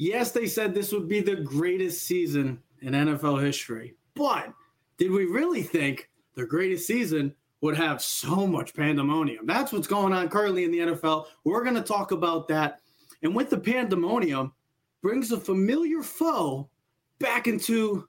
[0.00, 3.96] Yes, they said this would be the greatest season in NFL history.
[4.14, 4.50] But
[4.96, 9.44] did we really think the greatest season would have so much pandemonium?
[9.44, 11.26] That's what's going on currently in the NFL.
[11.44, 12.80] We're going to talk about that.
[13.22, 14.54] And with the pandemonium,
[15.02, 16.70] brings a familiar foe
[17.18, 18.08] back into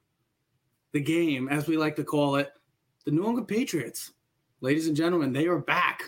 [0.94, 2.54] the game, as we like to call it,
[3.04, 4.14] the New England Patriots.
[4.62, 6.04] Ladies and gentlemen, they are back.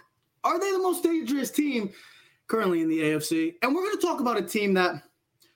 [0.46, 1.90] Are they the most dangerous team
[2.48, 3.56] currently in the AFC?
[3.62, 5.04] And we're going to talk about a team that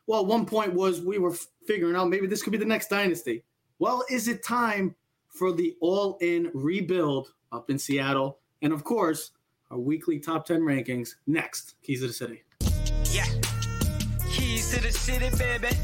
[0.08, 1.36] well, one point was we were
[1.66, 3.44] figuring out maybe this could be the next dynasty.
[3.78, 4.96] Well, is it time
[5.28, 8.40] for the all in rebuild up in Seattle?
[8.62, 9.32] And of course,
[9.70, 11.76] our weekly top 10 rankings next.
[11.84, 12.44] Keys of the City.
[13.12, 13.26] Yeah.
[14.32, 15.76] Keys to the city, baby.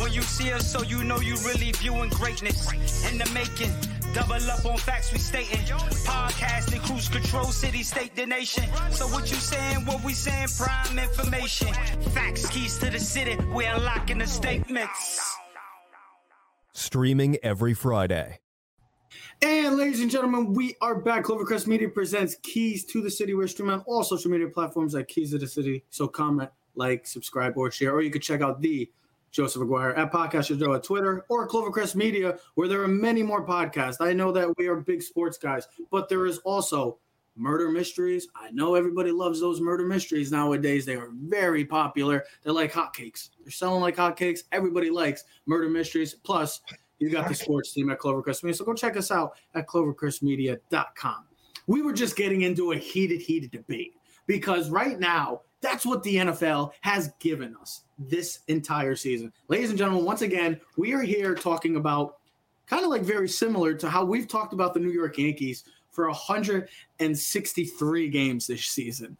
[0.00, 2.68] When you see us, so you know you really viewing greatness
[3.10, 3.72] in the making.
[4.12, 5.60] Double up on facts we stating.
[6.04, 8.64] Podcasting, cruise control, city, state, the nation.
[8.90, 11.72] So what you saying, what we saying, prime information.
[12.12, 15.38] Facts, keys to the city, we unlocking the statements.
[16.72, 18.40] Streaming every Friday.
[19.40, 21.24] And ladies and gentlemen, we are back.
[21.24, 23.32] Clovercrest Media presents Keys to the City.
[23.32, 25.84] We're streaming on all social media platforms at Keys to the City.
[25.90, 27.92] So comment, like, subscribe, or share.
[27.94, 28.90] Or you could check out the
[29.32, 33.44] Joseph Aguirre at Podcast Joe at Twitter or Clovercrest Media, where there are many more
[33.44, 33.96] podcasts.
[34.00, 36.98] I know that we are big sports guys, but there is also
[37.34, 38.28] murder mysteries.
[38.36, 40.84] I know everybody loves those murder mysteries nowadays.
[40.84, 42.24] They are very popular.
[42.42, 43.30] They're like hotcakes.
[43.42, 44.40] They're selling like hotcakes.
[44.52, 46.14] Everybody likes murder mysteries.
[46.14, 46.60] Plus,
[46.98, 48.56] you got the sports team at Clovercrest Media.
[48.56, 51.24] So go check us out at clovercrestmedia.com.
[51.66, 53.94] We were just getting into a heated, heated debate
[54.26, 59.32] because right now that's what the NFL has given us this entire season.
[59.48, 62.18] Ladies and gentlemen, once again, we are here talking about
[62.66, 66.08] kind of like very similar to how we've talked about the New York Yankees for
[66.08, 69.16] 163 games this season.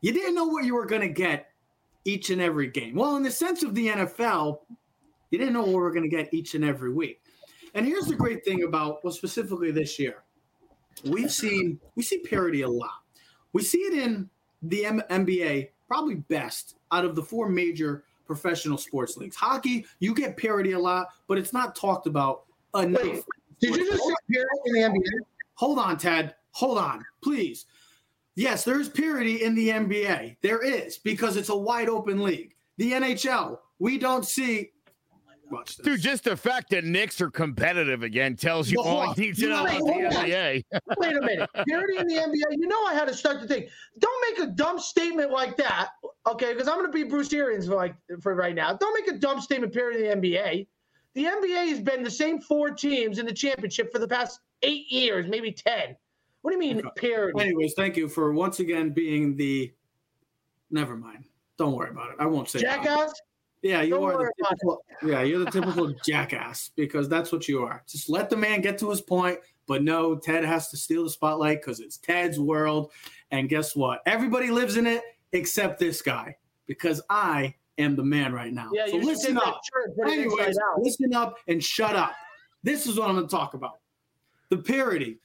[0.00, 1.50] You didn't know what you were going to get
[2.04, 2.94] each and every game.
[2.94, 4.60] Well, in the sense of the NFL,
[5.30, 7.20] you didn't know what we were going to get each and every week.
[7.74, 10.22] And here's the great thing about, well, specifically this year,
[11.04, 13.02] we've seen we see parity a lot.
[13.52, 14.30] We see it in
[14.68, 19.36] the M- NBA probably best out of the four major professional sports leagues.
[19.36, 22.44] Hockey, you get parity a lot, but it's not talked about
[22.74, 23.02] enough.
[23.02, 23.24] Wait,
[23.60, 25.24] did you just say parity in the NBA?
[25.54, 26.34] Hold on, Ted.
[26.52, 27.66] Hold on, please.
[28.34, 30.36] Yes, there's parity in the NBA.
[30.42, 32.54] There is because it's a wide open league.
[32.76, 34.72] The NHL, we don't see
[35.50, 35.84] Watch this.
[35.84, 39.48] Dude, just the fact that Knicks are competitive again tells you all you need to
[39.48, 40.64] know about the NBA.
[40.98, 41.50] Wait a minute.
[41.68, 42.56] Parity in the NBA.
[42.58, 43.68] You know I had to start to think.
[43.98, 45.90] Don't make a dumb statement like that.
[46.26, 48.72] Okay, because I'm gonna be Bruce Arians for like for right now.
[48.74, 50.66] Don't make a dumb statement parity in the NBA.
[51.14, 54.90] The NBA has been the same four teams in the championship for the past eight
[54.90, 55.96] years, maybe ten.
[56.42, 57.40] What do you mean parity?
[57.40, 59.72] Anyways, thank you for once again being the
[60.70, 61.24] never mind.
[61.56, 62.16] Don't worry about it.
[62.18, 63.12] I won't say jackass.
[63.66, 67.64] Yeah, you Don't are the typical, yeah, you're the typical jackass because that's what you
[67.64, 67.82] are.
[67.88, 71.10] Just let the man get to his point, but no, Ted has to steal the
[71.10, 72.92] spotlight because it's Ted's world.
[73.32, 74.02] And guess what?
[74.06, 78.70] Everybody lives in it except this guy because I am the man right now.
[78.72, 79.60] Yeah, so listen up.
[80.06, 82.14] Anyways, listen up and shut up.
[82.62, 83.80] This is what I'm going to talk about.
[84.50, 85.18] The parity.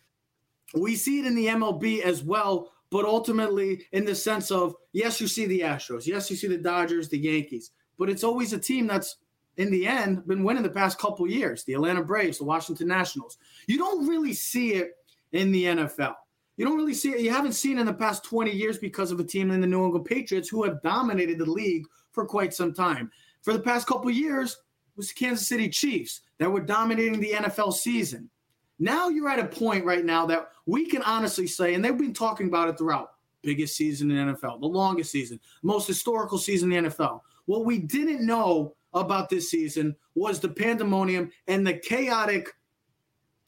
[0.73, 5.21] We see it in the MLB as well, but ultimately in the sense of yes,
[5.21, 7.69] you see the Astros, yes, you see the Dodgers, the Yankees
[8.01, 9.17] but it's always a team that's
[9.57, 11.63] in the end been winning the past couple years.
[11.63, 13.37] The atlanta braves the washington nationals.
[13.67, 14.93] You don't really see it
[15.33, 16.15] in the nfl
[16.57, 17.21] you don't really see it.
[17.21, 19.67] You haven't seen it in the past 20 years because of a team in the
[19.67, 23.11] new england patriots who have dominated the league for quite some time.
[23.43, 24.57] For the past couple years
[24.95, 28.31] was the kansas city chiefs that were dominating the nfl season.
[28.79, 32.15] Now you're at a point right now that we can honestly say and they've been
[32.15, 33.11] talking about it throughout
[33.43, 37.79] biggest season in nfl the longest season most historical season in the nfl what we
[37.79, 42.47] didn't know about this season was the pandemonium and the chaotic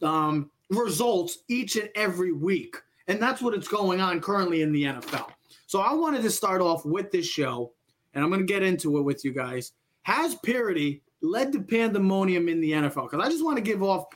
[0.02, 2.76] um, results each and every week.
[3.08, 5.30] And that's what it's going on currently in the NFL.
[5.68, 7.72] So I wanted to start off with this show,
[8.14, 9.72] and I'm going to get into it with you guys.
[10.02, 13.10] Has parity led to pandemonium in the NFL?
[13.10, 14.08] Because I just want to give off.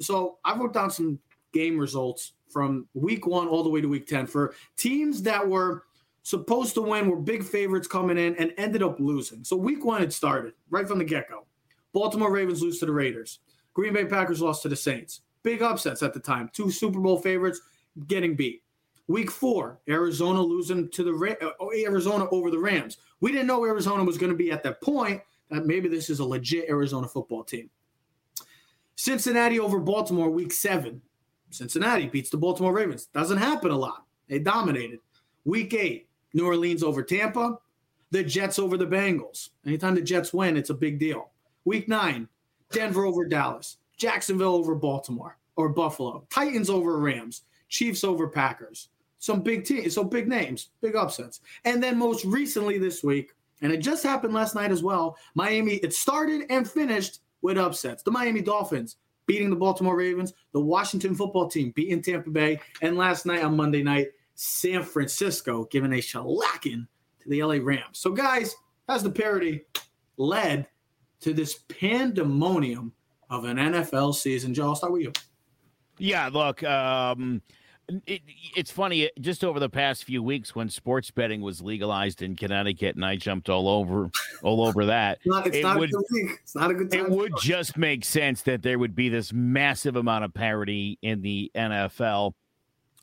[0.00, 1.18] So I wrote down some
[1.52, 5.82] game results from week one all the way to week 10 for teams that were
[6.24, 9.44] supposed to win, were big favorites coming in, and ended up losing.
[9.44, 11.46] So week one had started right from the get go.
[11.92, 13.38] Baltimore Ravens lose to the Raiders.
[13.74, 15.20] Green Bay Packers lost to the Saints.
[15.42, 16.50] Big upsets at the time.
[16.52, 17.60] Two Super Bowl favorites
[18.08, 18.62] getting beat.
[19.06, 22.96] Week four, Arizona losing to the uh, Arizona over the Rams.
[23.20, 25.20] We didn't know Arizona was going to be at that point.
[25.50, 27.68] That maybe this is a legit Arizona football team.
[28.96, 31.02] Cincinnati over Baltimore, week seven.
[31.50, 33.06] Cincinnati beats the Baltimore Ravens.
[33.06, 34.06] Doesn't happen a lot.
[34.28, 35.00] They dominated.
[35.44, 37.58] Week eight, New Orleans over Tampa.
[38.10, 39.50] the Jets over the Bengals.
[39.66, 41.30] Anytime the Jets win, it's a big deal.
[41.64, 42.28] Week nine,
[42.70, 48.88] Denver over Dallas, Jacksonville over Baltimore or Buffalo, Titans over Rams, Chiefs over Packers.
[49.18, 51.40] Some big teams, so big names, big upsets.
[51.64, 53.32] And then most recently this week,
[53.62, 58.02] and it just happened last night as well, Miami, it started and finished with upsets.
[58.02, 58.96] The Miami Dolphins
[59.26, 63.56] beating the Baltimore Ravens, the Washington football team beating Tampa Bay, and last night on
[63.56, 66.86] Monday night, San Francisco giving a shellacking
[67.20, 67.98] to the LA Rams.
[67.98, 68.54] So, guys,
[68.88, 69.62] as the parity
[70.16, 70.66] led
[71.20, 72.92] to this pandemonium
[73.30, 74.54] of an NFL season.
[74.54, 75.12] Joe, I'll start with you.
[75.98, 77.40] Yeah, look, um,
[78.06, 78.22] it,
[78.56, 79.10] it's funny.
[79.20, 83.16] Just over the past few weeks, when sports betting was legalized in Connecticut, and I
[83.16, 84.10] jumped all over,
[84.42, 85.18] all over that.
[85.24, 86.30] not, it would, a good week.
[86.42, 87.06] It's not a good time.
[87.06, 91.22] It would just make sense that there would be this massive amount of parity in
[91.22, 92.32] the NFL.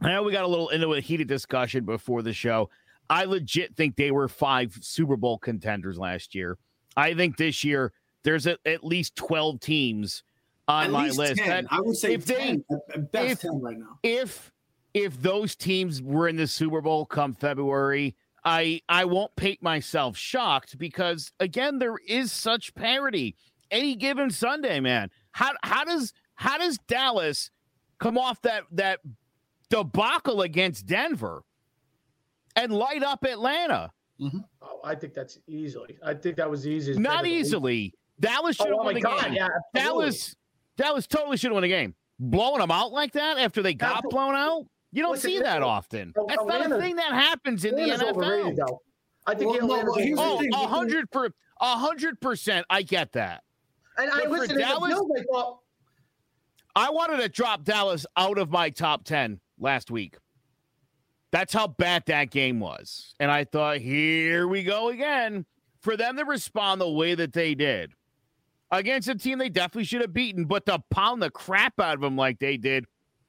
[0.01, 2.69] I know we got a little into a heated discussion before the show.
[3.09, 6.57] I legit think they were five Super Bowl contenders last year.
[6.98, 7.94] I think this year
[8.24, 10.24] there's a, at least 12 teams
[10.68, 11.38] on At my list.
[11.42, 11.68] 10.
[11.69, 14.00] I would say if they- 10, at best if- 10 right now.
[14.03, 14.51] if
[14.94, 20.18] if those teams were in the Super Bowl come February, I I won't paint myself
[20.18, 23.36] shocked because again there is such parity.
[23.69, 25.09] Any given Sunday, man.
[25.31, 27.51] How how does how does Dallas
[28.00, 29.00] come off that that
[29.71, 31.44] debacle against Denver
[32.56, 33.91] and light up Atlanta?
[34.19, 34.39] Mm-hmm.
[34.62, 35.97] Oh, I think that's easily.
[36.03, 37.00] I think that was the easiest.
[37.00, 37.39] Not of the week.
[37.39, 37.94] easily.
[38.19, 39.23] Dallas should have Oh, won my the God!
[39.23, 39.33] game.
[39.33, 39.81] Yeah, absolutely.
[39.81, 40.35] Dallas
[40.77, 41.95] Dallas totally should have won the game.
[42.19, 44.12] Blowing them out like that after they got Absolutely.
[44.15, 46.13] blown out, you don't Listen, see that often.
[46.27, 48.68] That's not a thing that happens in the Atlanta's overrated, NFL.
[48.68, 48.81] though.
[49.25, 51.29] I think Well, no, well, here's Oh, a hundred per
[51.62, 52.65] a hundred percent.
[52.69, 53.44] I get that.
[53.97, 54.57] And I but for listen.
[54.59, 55.59] Dallas- I thought
[56.75, 60.18] I wanted to drop Dallas out of my top ten last week.
[61.31, 65.46] That's how bad that game was, and I thought, here we go again.
[65.80, 67.94] For them to respond the way that they did
[68.69, 72.02] against a team they definitely should have beaten, but to pound the crap out of
[72.02, 72.86] them like they did,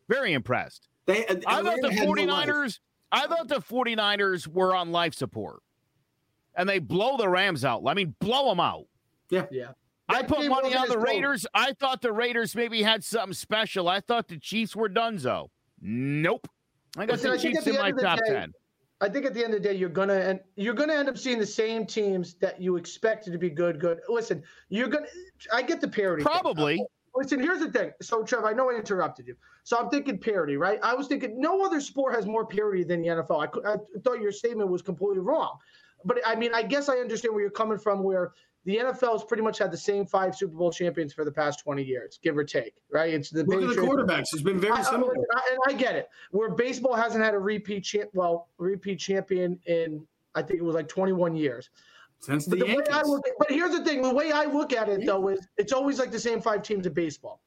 [0.08, 0.88] very impressed.
[1.06, 2.80] They, I thought the had no 49ers,
[3.10, 5.62] I thought the 49ers were on life support.
[6.54, 7.82] And they blow the Rams out.
[7.86, 8.84] I mean, blow them out.
[9.30, 9.46] yeah.
[10.08, 11.04] I That put money on the close.
[11.04, 11.46] Raiders.
[11.54, 13.88] I thought the Raiders maybe had something special.
[13.88, 15.48] I thought the Chiefs were donezo.
[15.82, 16.46] Nope.
[16.96, 18.32] I got Listen, the think Chiefs at the in my end of the top day,
[18.32, 18.52] 10.
[19.00, 21.18] I think at the end of the day, you're gonna and you're gonna end up
[21.18, 23.80] seeing the same teams that you expected to be good.
[23.80, 24.00] Good.
[24.08, 25.06] Listen, you're gonna.
[25.52, 26.22] I get the parity.
[26.22, 26.32] thing.
[26.32, 26.80] Probably.
[27.14, 27.90] Listen, here's the thing.
[28.00, 29.36] So, Trev, I know I interrupted you.
[29.64, 30.78] So I'm thinking parity, right?
[30.82, 33.66] I was thinking no other sport has more parity than the NFL.
[33.66, 35.58] I, I thought your statement was completely wrong.
[36.04, 38.32] But I mean, I guess I understand where you're coming from, where
[38.64, 41.60] the NFL has pretty much had the same five Super Bowl champions for the past
[41.60, 43.12] 20 years, give or take, right?
[43.12, 44.28] It's the Look at the quarterbacks.
[44.32, 45.12] It's been very I- similar.
[45.12, 46.08] and I, and I get it.
[46.30, 50.74] Where baseball hasn't had a repeat champ, well, repeat champion in I think it was
[50.74, 51.68] like 21 years.
[52.20, 54.72] Since the But the way I look, but here's the thing: the way I look
[54.72, 57.42] at it, though, is it's always like the same five teams in baseball,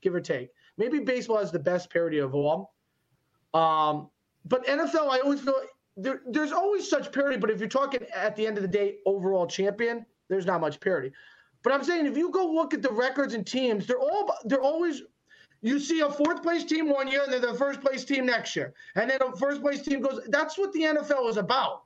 [0.00, 0.50] give or take.
[0.78, 2.72] Maybe baseball has the best parity of all.
[3.52, 4.08] Um,
[4.44, 5.54] but NFL, I always feel
[5.96, 7.38] there, there's always such parity.
[7.38, 10.80] But if you're talking at the end of the day, overall champion, there's not much
[10.80, 11.12] parity.
[11.62, 14.62] But I'm saying if you go look at the records and teams, they're all they're
[14.62, 15.02] always.
[15.62, 18.56] You see a fourth place team one year, and then the first place team next
[18.56, 20.22] year, and then a first place team goes.
[20.28, 21.82] That's what the NFL is about.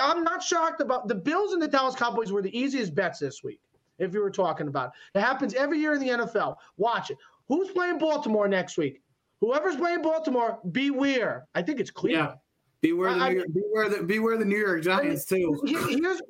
[0.00, 3.44] I'm not shocked about the Bills and the Dallas Cowboys were the easiest bets this
[3.44, 3.60] week.
[4.00, 6.56] If you were talking about it, it happens every year in the NFL.
[6.76, 7.18] Watch it.
[7.46, 9.00] Who's playing Baltimore next week?
[9.40, 11.46] Whoever's playing Baltimore, beware.
[11.54, 12.30] I think it's Cleveland.
[12.30, 12.38] Yeah.
[12.84, 15.58] Beware the, New York, beware the beware the New York Giants too.
[15.64, 16.20] Here's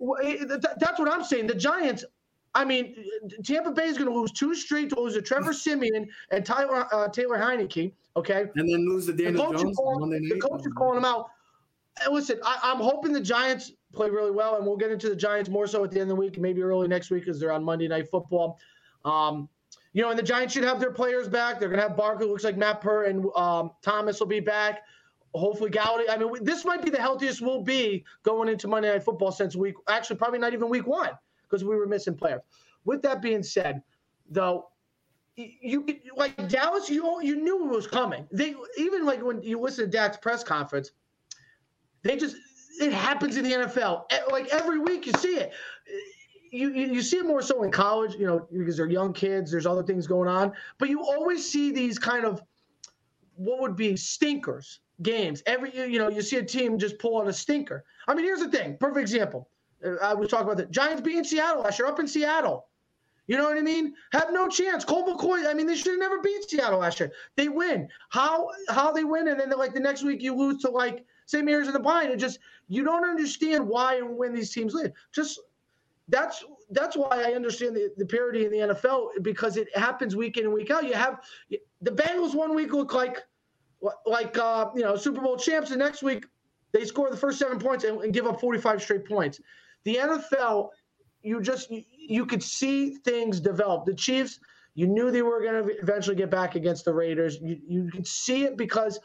[0.79, 1.49] that's what I'm saying.
[1.49, 2.05] The Giants.
[2.55, 2.95] I mean,
[3.45, 6.87] Tampa Bay is going to lose two straight to lose to Trevor Siemian and Tyler
[6.95, 7.93] uh, Taylor Heinicke.
[8.17, 11.05] Okay, And then lose to the Daniel coach, Jones Monday the coach is calling him
[11.05, 11.31] out.
[12.05, 15.17] And listen, I, I'm hoping the Giants play really well, and we'll get into the
[15.17, 17.51] Giants more so at the end of the week, maybe early next week, because they're
[17.51, 18.61] on Monday Night Football.
[19.05, 19.49] Um,
[19.93, 21.59] you know, and the Giants should have their players back.
[21.59, 22.29] They're going to have Barkley.
[22.29, 24.83] Looks like Matt Peart and um, Thomas will be back.
[25.35, 26.09] Hopefully, Golladay.
[26.09, 29.57] I mean, this might be the healthiest we'll be going into Monday Night Football since
[29.57, 29.75] week.
[29.89, 31.11] Actually, probably not even week one
[31.43, 32.41] because we were missing players.
[32.85, 33.83] With that being said,
[34.31, 34.69] though,
[35.37, 35.85] you
[36.17, 38.29] like Dallas, you you knew it was coming.
[38.31, 40.93] They even like when you listen to Dak's press conference,
[42.03, 42.37] they just
[42.81, 44.05] it happens in the NFL.
[44.31, 45.53] Like every week, you see it.
[46.53, 49.51] You you see it more so in college, you know, because they're young kids.
[49.51, 52.41] There's other things going on, but you always see these kind of
[53.35, 55.43] what would be stinkers games.
[55.47, 57.85] Every you know, you see a team just pull out a stinker.
[58.07, 58.77] I mean, here's the thing.
[58.79, 59.49] Perfect example.
[59.85, 62.67] Uh, I was talking about the Giants beating Seattle last year, up in Seattle.
[63.27, 63.95] You know what I mean?
[64.13, 64.85] Have no chance.
[64.85, 65.47] Colt McCoy.
[65.47, 67.11] I mean, they should have never beat Seattle last year.
[67.37, 67.89] They win.
[68.11, 71.49] How how they win, and then like the next week you lose to like same
[71.49, 72.11] ears in the blind.
[72.11, 74.93] It just you don't understand why and when these teams live.
[75.13, 75.41] Just
[76.09, 80.37] that's that's why I understand the, the parity in the NFL because it happens week
[80.37, 80.85] in and week out.
[80.85, 81.21] You have
[81.81, 83.23] the Bengals one week look like
[84.07, 86.27] like uh, you know Super Bowl champs, and next week
[86.73, 89.41] they score the first seven points and, and give up 45 straight points.
[89.85, 90.71] The NFL,
[91.23, 93.85] you just you, you could see things develop.
[93.85, 94.41] The Chiefs,
[94.75, 97.39] you knew they were going to eventually get back against the Raiders.
[97.41, 98.99] You you could see it because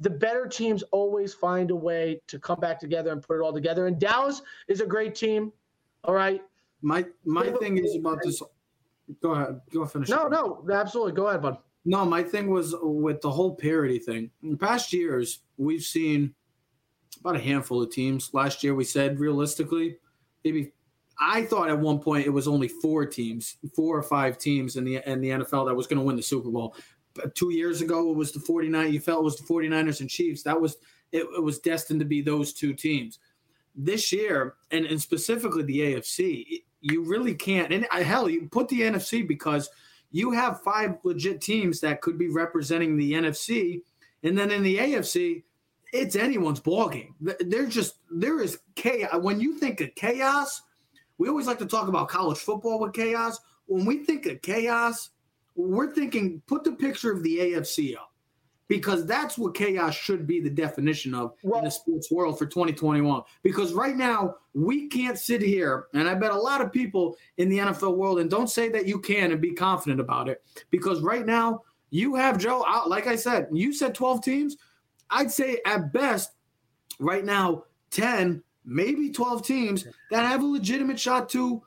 [0.00, 3.52] the better teams always find a way to come back together and put it all
[3.52, 3.86] together.
[3.86, 5.52] And Dallas is a great team.
[6.02, 6.42] All right.
[6.82, 8.42] My my thing is about this.
[9.22, 9.60] Go ahead.
[9.72, 10.08] Go finish.
[10.08, 11.12] No, no, absolutely.
[11.12, 11.58] Go ahead, bud.
[11.84, 14.30] No, my thing was with the whole parity thing.
[14.42, 16.34] In past years, we've seen
[17.20, 18.30] about a handful of teams.
[18.32, 19.98] Last year, we said realistically,
[20.44, 20.72] maybe
[21.18, 24.84] I thought at one point it was only four teams, four or five teams in
[24.84, 26.74] the in the NFL that was going to win the Super Bowl.
[27.14, 28.92] But two years ago, it was the 49.
[28.92, 30.42] You felt it was the 49ers and Chiefs.
[30.42, 30.76] That was
[31.12, 33.18] it, it was destined to be those two teams.
[33.76, 37.72] This year, and, and specifically the AFC, you really can't.
[37.72, 39.68] And hell, you put the NFC because
[40.14, 43.82] you have five legit teams that could be representing the NFC,
[44.22, 45.42] and then in the AFC,
[45.92, 47.14] it's anyone's ballgame.
[47.40, 49.20] There's just there is chaos.
[49.20, 50.62] When you think of chaos,
[51.18, 53.40] we always like to talk about college football with chaos.
[53.66, 55.10] When we think of chaos,
[55.56, 58.13] we're thinking put the picture of the AFC up
[58.68, 62.46] because that's what chaos should be the definition of well, in the sports world for
[62.46, 63.22] 2021.
[63.42, 67.48] Because right now, we can't sit here, and I bet a lot of people in
[67.48, 71.00] the NFL world, and don't say that you can and be confident about it, because
[71.00, 72.88] right now, you have Joe out.
[72.88, 74.56] Like I said, you said 12 teams.
[75.10, 76.32] I'd say at best,
[76.98, 81.62] right now, 10, maybe 12 teams that have a legitimate shot to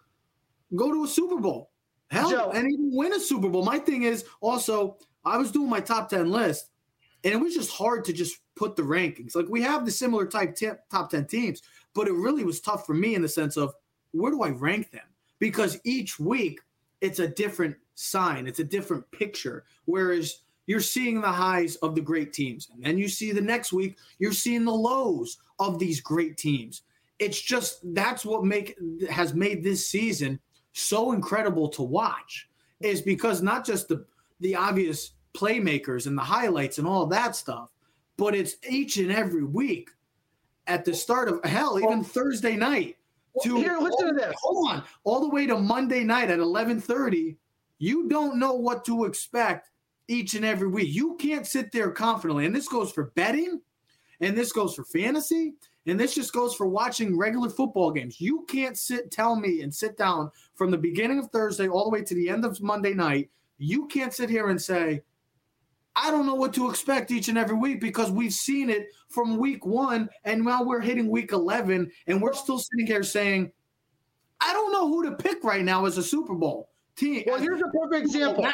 [0.75, 1.69] go to a Super Bowl.
[2.09, 2.51] Hell, Joe.
[2.53, 3.63] and even win a Super Bowl.
[3.63, 6.71] My thing is also, I was doing my top 10 list,
[7.23, 9.35] and it was just hard to just put the rankings.
[9.35, 11.61] Like we have the similar type t- top 10 teams,
[11.93, 13.73] but it really was tough for me in the sense of
[14.11, 15.05] where do I rank them?
[15.39, 16.59] Because each week
[17.01, 19.65] it's a different sign, it's a different picture.
[19.85, 22.69] Whereas you're seeing the highs of the great teams.
[22.73, 26.83] And then you see the next week, you're seeing the lows of these great teams.
[27.19, 28.77] It's just that's what make
[29.09, 30.39] has made this season
[30.73, 32.47] so incredible to watch
[32.79, 34.05] is because not just the
[34.39, 37.69] the obvious playmakers and the highlights and all that stuff,
[38.17, 39.89] but it's each and every week
[40.67, 42.97] at the start of hell, even Thursday night.
[43.43, 44.33] To here, listen to this.
[44.41, 47.37] Hold on, all the way to Monday night at eleven thirty.
[47.77, 49.69] You don't know what to expect
[50.07, 50.87] each and every week.
[50.91, 52.47] You can't sit there confidently.
[52.47, 53.61] And this goes for betting,
[54.21, 55.53] and this goes for fantasy,
[55.85, 58.19] and this just goes for watching regular football games.
[58.19, 61.91] You can't sit, tell me, and sit down from the beginning of Thursday all the
[61.91, 63.29] way to the end of Monday night.
[63.59, 65.03] You can't sit here and say,
[65.99, 69.37] I don't know what to expect each and every week because we've seen it from
[69.37, 73.51] week one, and now we're hitting week 11, and we're still sitting here saying,
[74.39, 77.23] I don't know who to pick right now as a Super Bowl team.
[77.25, 78.45] Well, here's a perfect example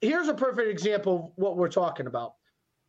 [0.00, 2.34] here's a perfect example of what we're talking about.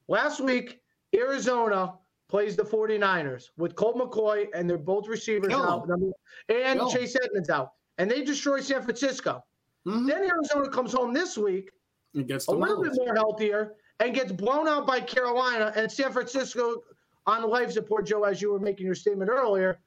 [0.08, 0.82] Last week,
[1.16, 1.94] Arizona
[2.30, 6.92] plays the 49ers with Colt McCoy, and they're both receivers out, and Kill.
[6.92, 7.74] Chase Edmonds out.
[7.98, 9.44] And they destroy San Francisco.
[9.86, 10.06] Mm-hmm.
[10.08, 11.70] Then Arizona comes home this week,
[12.14, 16.12] it gets a little bit more healthier, and gets blown out by Carolina and San
[16.12, 16.82] Francisco
[17.28, 19.80] on life support, Joe, as you were making your statement earlier,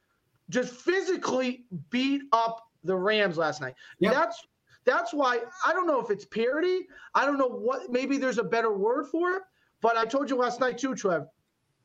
[0.49, 3.75] just physically beat up the Rams last night.
[3.99, 4.13] Yep.
[4.13, 4.47] That's
[4.85, 6.87] that's why I don't know if it's parity.
[7.15, 9.41] I don't know what, maybe there's a better word for it.
[9.81, 11.25] But I told you last night too, Trev,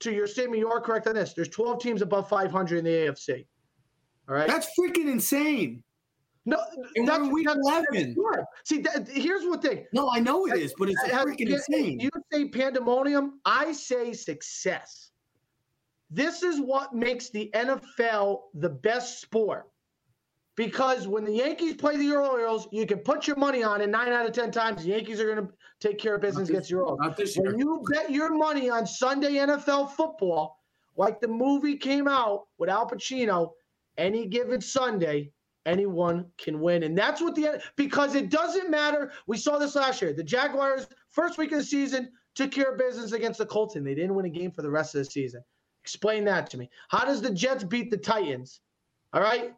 [0.00, 1.32] to your statement, you are correct on this.
[1.32, 3.46] There's 12 teams above 500 in the AFC.
[4.28, 4.46] All right.
[4.46, 5.82] That's freaking insane.
[6.46, 6.58] No,
[6.96, 8.16] and that's week 11.
[8.64, 9.84] See, that, here's what thing.
[9.92, 12.00] No, I know it is, but it's freaking insane.
[12.00, 15.10] You say pandemonium, I say success.
[16.10, 19.70] This is what makes the NFL the best sport
[20.56, 24.12] because when the Yankees play the Orioles, you can put your money on it nine
[24.12, 24.82] out of ten times.
[24.82, 27.36] The Yankees are going to take care of business against your Orioles.
[27.36, 30.58] When you bet your money on Sunday NFL football,
[30.96, 33.52] like the movie came out with Al Pacino,
[33.96, 35.30] any given Sunday,
[35.70, 39.12] anyone can win, and that's what the because it doesn't matter.
[39.26, 40.12] We saw this last year.
[40.12, 43.86] The Jaguars first week of the season took care of business against the Colts, and
[43.86, 45.42] they didn't win a game for the rest of the season.
[45.82, 46.68] Explain that to me.
[46.88, 48.60] How does the Jets beat the Titans?
[49.12, 49.54] All right.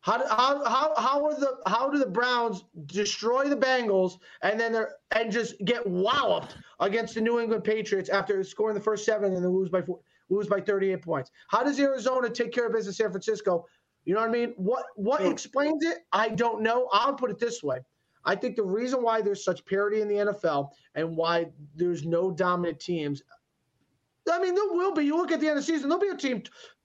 [0.00, 4.72] How, how, how, how are the how do the Browns destroy the Bengals and then
[4.72, 9.34] they're and just get walloped against the New England Patriots after scoring the first seven
[9.34, 11.32] and then lose by four, lose by 38 points?
[11.48, 13.66] How does Arizona take care of business San Francisco?
[14.06, 14.54] You know what I mean?
[14.56, 15.98] What what explains it?
[16.12, 16.88] I don't know.
[16.92, 17.80] I'll put it this way.
[18.24, 21.46] I think the reason why there's such parity in the NFL and why
[21.76, 23.22] there's no dominant teams
[24.30, 25.04] I mean, there will be.
[25.04, 26.42] You look at the end of the season, there'll be a team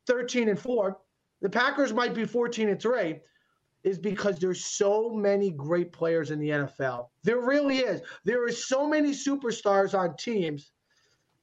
[0.07, 0.97] 13 and 4.
[1.41, 3.19] The Packers might be 14 and 3
[3.83, 7.07] is because there's so many great players in the NFL.
[7.23, 8.01] There really is.
[8.23, 10.71] There are so many superstars on teams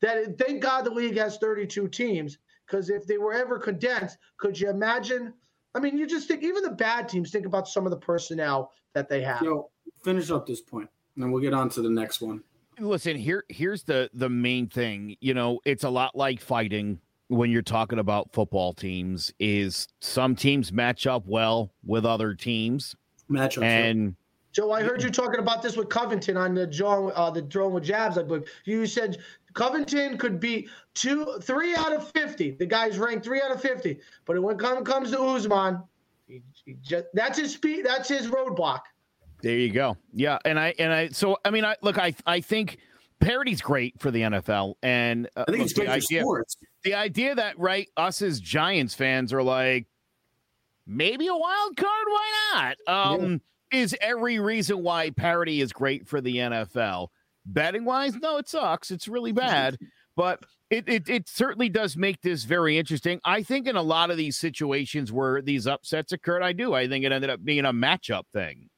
[0.00, 4.58] that thank God the league has 32 teams because if they were ever condensed, could
[4.58, 5.34] you imagine?
[5.74, 8.72] I mean, you just think even the bad teams think about some of the personnel
[8.94, 9.40] that they have.
[9.40, 9.70] So
[10.02, 12.42] finish up this point, and then we'll get on to the next one.
[12.78, 15.16] Listen, here here's the the main thing.
[15.20, 20.34] You know, it's a lot like fighting when you're talking about football teams is some
[20.34, 22.96] teams match up well with other teams.
[23.30, 23.62] Matchup.
[23.62, 24.16] And
[24.52, 27.72] Joe, I heard you talking about this with Covington on the drone, uh, the drone
[27.72, 28.16] with jabs.
[28.16, 29.18] I believe you said
[29.54, 32.52] Covington could be two, three out of fifty.
[32.52, 34.00] The guy's ranked three out of fifty.
[34.24, 35.82] But when it comes to Usman,
[36.26, 37.84] he, he just, that's his speed.
[37.84, 38.80] That's his roadblock.
[39.42, 39.96] There you go.
[40.12, 42.78] Yeah, and I and I so I mean I look I I think
[43.20, 46.56] parity's great for the NFL, and uh, I think look, it's great for idea, sports.
[46.82, 49.86] The idea that right, us as Giants fans are like,
[50.86, 52.76] maybe a wild card, why not?
[52.88, 53.40] Um,
[53.72, 53.80] yeah.
[53.80, 57.08] is every reason why parity is great for the NFL.
[57.50, 58.90] Betting wise, no, it sucks.
[58.90, 59.78] It's really bad,
[60.16, 63.20] but it, it it certainly does make this very interesting.
[63.24, 66.74] I think in a lot of these situations where these upsets occurred, I do.
[66.74, 68.68] I think it ended up being a matchup thing.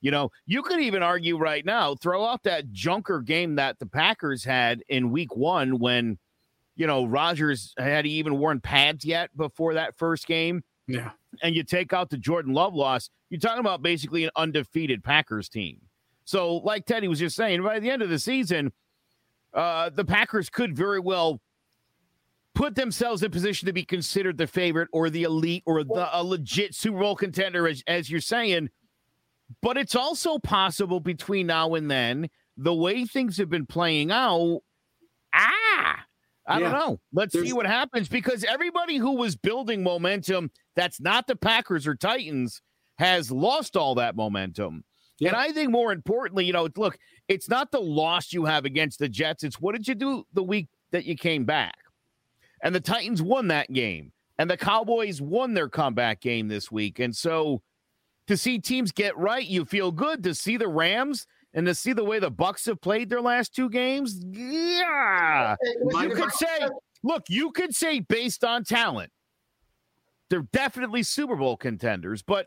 [0.00, 3.86] You know, you could even argue right now, throw out that junker game that the
[3.86, 6.18] Packers had in week one when,
[6.76, 10.62] you know, Rodgers had he even worn pads yet before that first game.
[10.86, 11.10] Yeah.
[11.42, 15.48] And you take out the Jordan Love loss, you're talking about basically an undefeated Packers
[15.48, 15.80] team.
[16.28, 18.70] So, like Teddy was just saying, by the end of the season,
[19.54, 21.40] uh, the Packers could very well
[22.54, 26.22] put themselves in position to be considered the favorite or the elite or the a
[26.22, 28.68] legit Super Bowl contender, as, as you're saying.
[29.62, 34.60] But it's also possible between now and then, the way things have been playing out,
[35.32, 36.04] ah,
[36.46, 36.58] I yeah.
[36.58, 37.00] don't know.
[37.10, 37.46] Let's There's...
[37.46, 42.60] see what happens because everybody who was building momentum that's not the Packers or Titans
[42.98, 44.84] has lost all that momentum.
[45.18, 45.30] Yeah.
[45.30, 48.98] And I think more importantly, you know, look, it's not the loss you have against
[48.98, 51.76] the Jets, it's what did you do the week that you came back?
[52.62, 56.98] And the Titans won that game, and the Cowboys won their comeback game this week.
[56.98, 57.62] And so
[58.26, 60.22] to see teams get right, you feel good.
[60.24, 63.54] To see the Rams and to see the way the Bucks have played their last
[63.54, 65.56] two games, yeah.
[65.90, 66.68] You could say,
[67.02, 69.10] look, you could say based on talent,
[70.30, 72.22] they're definitely Super Bowl contenders.
[72.22, 72.46] But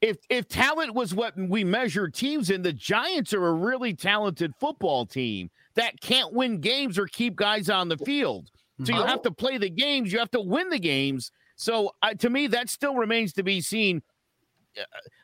[0.00, 4.54] if if talent was what we measure teams in, the Giants are a really talented
[4.60, 8.50] football team that can't win games or keep guys on the field.
[8.84, 11.32] So you have to play the games, you have to win the games.
[11.56, 14.02] So uh, to me, that still remains to be seen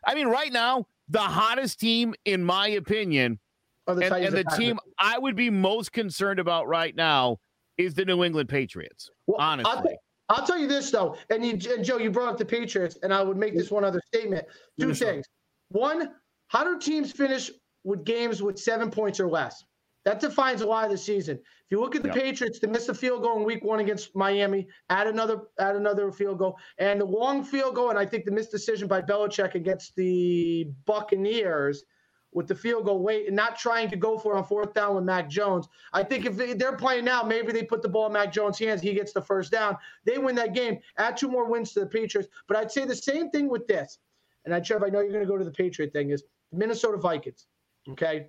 [0.07, 3.39] I mean, right now, the hottest team, in my opinion,
[3.87, 7.39] oh, and, and, the team I would be most concerned about right now
[7.79, 9.11] is the New England Patriots.
[9.27, 9.97] Well, honestly.
[10.29, 13.13] I'll, tell you this though, and, you, and Joe, you brought up the Patriots, and
[13.13, 14.47] I would make this one other statement.
[14.81, 15.27] Two things.
[15.69, 16.13] One,
[16.49, 17.51] how do teams finish
[17.85, 19.65] with games with seven points or less?
[20.05, 21.37] That defines a lot of the season.
[21.37, 22.17] If you look at the yep.
[22.17, 24.67] Patriots, they missed a field goal in Week One against Miami.
[24.91, 28.33] Add another, add another field goal, and the long field goal, and I think the
[28.33, 31.85] missed decision by Belichick against the Buccaneers
[32.33, 34.95] with the field goal late and not trying to go for it on fourth down
[34.95, 35.69] with Mac Jones.
[35.93, 38.81] I think if they're playing now, maybe they put the ball in Mac Jones' hands.
[38.81, 39.77] He gets the first down.
[40.05, 40.79] They win that game.
[40.99, 42.31] Add two more wins to the Patriots.
[42.49, 43.99] But I'd say the same thing with this.
[44.45, 46.11] And I, Trev, I know you're going to go to the Patriot thing.
[46.11, 47.47] Is Minnesota Vikings?
[47.89, 48.29] Okay,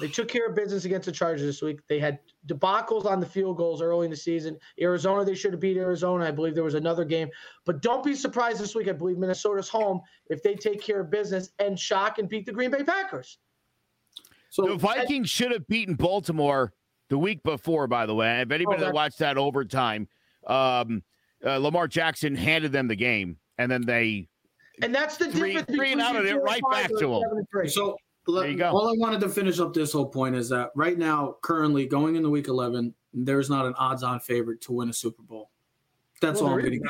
[0.00, 1.80] they took care of business against the Chargers this week.
[1.88, 4.56] They had debacles on the field goals early in the season.
[4.80, 6.24] Arizona, they should have beat Arizona.
[6.24, 7.28] I believe there was another game.
[7.66, 8.88] But don't be surprised this week.
[8.88, 12.52] I believe Minnesota's home if they take care of business and shock and beat the
[12.52, 13.38] Green Bay Packers.
[14.50, 16.72] So the Vikings should have beaten Baltimore
[17.08, 18.40] the week before, by the way.
[18.40, 20.08] If anybody oh, that watched that overtime,
[20.46, 21.02] um,
[21.44, 24.28] uh, Lamar Jackson handed them the game, and then they
[24.82, 25.76] and that's the three, difference.
[25.76, 27.68] Three out of it right back to them.
[27.68, 28.70] So there you go.
[28.70, 32.16] All I wanted to finish up this whole point is that right now, currently going
[32.16, 35.50] into week 11, there's not an odds on favorite to win a Super Bowl.
[36.20, 36.82] That's well, all I'm getting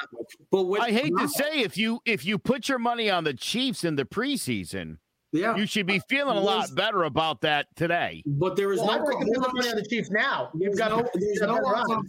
[0.50, 3.24] But with, I hate now, to say if you if you put your money on
[3.24, 4.98] the Chiefs in the preseason,
[5.32, 8.22] yeah, you should be feeling a lot better about that today.
[8.26, 10.50] But there is well, no money on the Chiefs now.
[10.54, 12.06] You've got no, there's no odds on,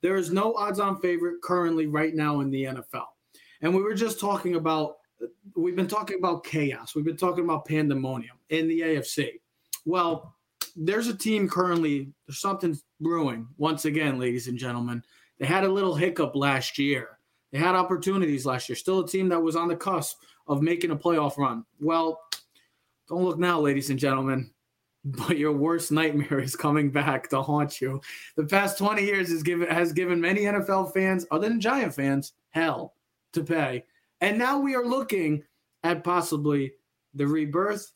[0.00, 3.04] there is no odds on favorite currently right now in the NFL.
[3.60, 4.96] And we were just talking about
[5.54, 6.94] we've been talking about chaos.
[6.94, 9.40] We've been talking about pandemonium in the AFC.
[9.84, 10.34] Well,
[10.76, 15.02] there's a team currently, there's something brewing once again, ladies and gentlemen.
[15.38, 17.18] They had a little hiccup last year.
[17.50, 18.76] They had opportunities last year.
[18.76, 21.64] Still a team that was on the cusp of making a playoff run.
[21.80, 22.20] Well,
[23.08, 24.50] don't look now, ladies and gentlemen.
[25.04, 28.00] but your worst nightmare is coming back to haunt you.
[28.36, 32.34] The past 20 years has given has given many NFL fans, other than Giant fans,
[32.50, 32.94] hell
[33.32, 33.84] to pay.
[34.22, 35.42] And now we are looking
[35.82, 36.72] at possibly
[37.12, 37.92] the rebirth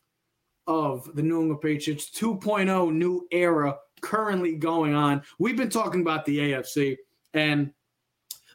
[0.66, 5.22] of the New England Patriots 2.0 new era currently going on.
[5.38, 6.96] We've been talking about the AFC
[7.32, 7.70] and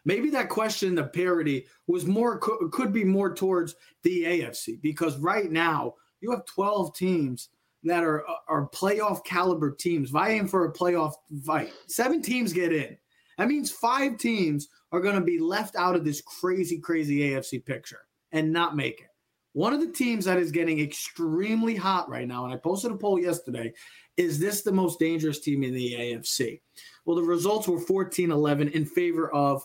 [0.04, 5.50] maybe that question the parity was more could be more towards the AFC because right
[5.50, 7.50] now you have 12 teams
[7.84, 11.14] that are are playoff caliber teams vying for a playoff
[11.46, 11.72] fight.
[11.88, 12.98] Seven teams get in.
[13.38, 17.66] That means five teams are going to be left out of this crazy, crazy AFC
[17.66, 18.02] picture
[18.32, 19.08] and not make it.
[19.54, 22.96] One of the teams that is getting extremely hot right now, and I posted a
[22.96, 23.74] poll yesterday,
[24.16, 26.62] is this the most dangerous team in the AFC?
[27.06, 29.64] Well, the results were 14 11 in favor of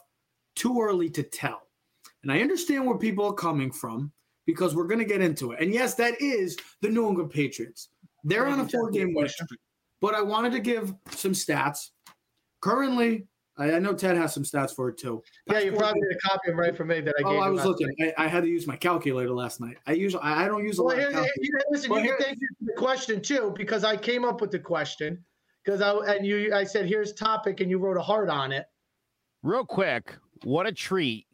[0.56, 1.62] too early to tell.
[2.22, 4.10] And I understand where people are coming from
[4.46, 5.60] because we're going to get into it.
[5.60, 7.90] And yes, that is the New England Patriots.
[8.24, 9.60] They're on a four game win streak.
[10.00, 11.90] But I wanted to give some stats.
[12.60, 13.26] Currently,
[13.58, 15.22] I, know Ted has some stats for it too.
[15.46, 17.38] yeah, you probably need a copy them right from me that I oh, gave.
[17.38, 17.88] Oh, I was looking.
[18.00, 19.78] I, I, had to use my calculator last night.
[19.86, 21.12] I usually I, I don't use a well, lot.
[21.12, 24.40] Here, here, listen, you here, thank you for the question too because I came up
[24.40, 25.24] with the question
[25.64, 28.66] because I and you I said here's topic and you wrote a heart on it.
[29.42, 31.26] Real quick, what a treat!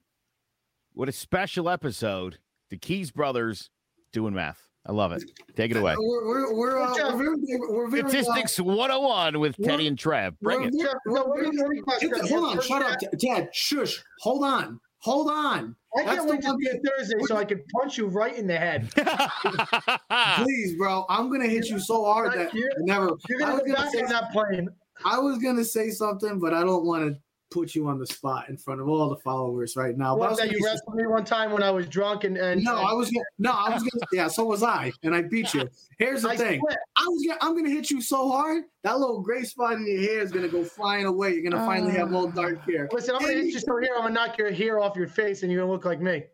[0.94, 2.38] What a special episode!
[2.70, 3.70] The Keys brothers
[4.12, 4.68] doing math.
[4.84, 5.22] I love it.
[5.56, 5.94] Take it away.
[5.96, 10.38] We're, we're, we're, uh, we're very, we're very, Statistics uh, 101 with Teddy and Trev.
[10.40, 12.28] Bring it.
[12.28, 12.60] hold on.
[12.60, 13.48] Shut up, Ted.
[13.52, 14.02] Shush.
[14.20, 14.80] Hold on.
[15.02, 15.76] Hold on.
[15.96, 18.56] I can't wait to be a Thursday so I can punch you right in the
[18.56, 18.90] head.
[20.44, 21.04] Please, bro.
[21.08, 23.10] I'm gonna hit you so hard that you're, never.
[23.28, 24.68] You're gonna go back in that plane.
[25.04, 27.20] I was gonna say something, but I don't want to
[27.52, 30.16] put you on the spot in front of all the followers right now.
[30.16, 32.92] Well, that you wrestled me one time when I was drunk and, and no, I
[32.92, 35.68] was gonna, no, I was gonna yeah, so was I, and I beat you.
[35.98, 36.62] Here's the I thing.
[36.96, 40.00] I was gonna, I'm gonna hit you so hard that little gray spot in your
[40.00, 41.34] hair is gonna go flying away.
[41.34, 42.88] You're gonna uh, finally have all dark hair.
[42.92, 45.42] Listen, I'm gonna hit you so here, I'm gonna knock your hair off your face,
[45.42, 46.24] and you're gonna look like me.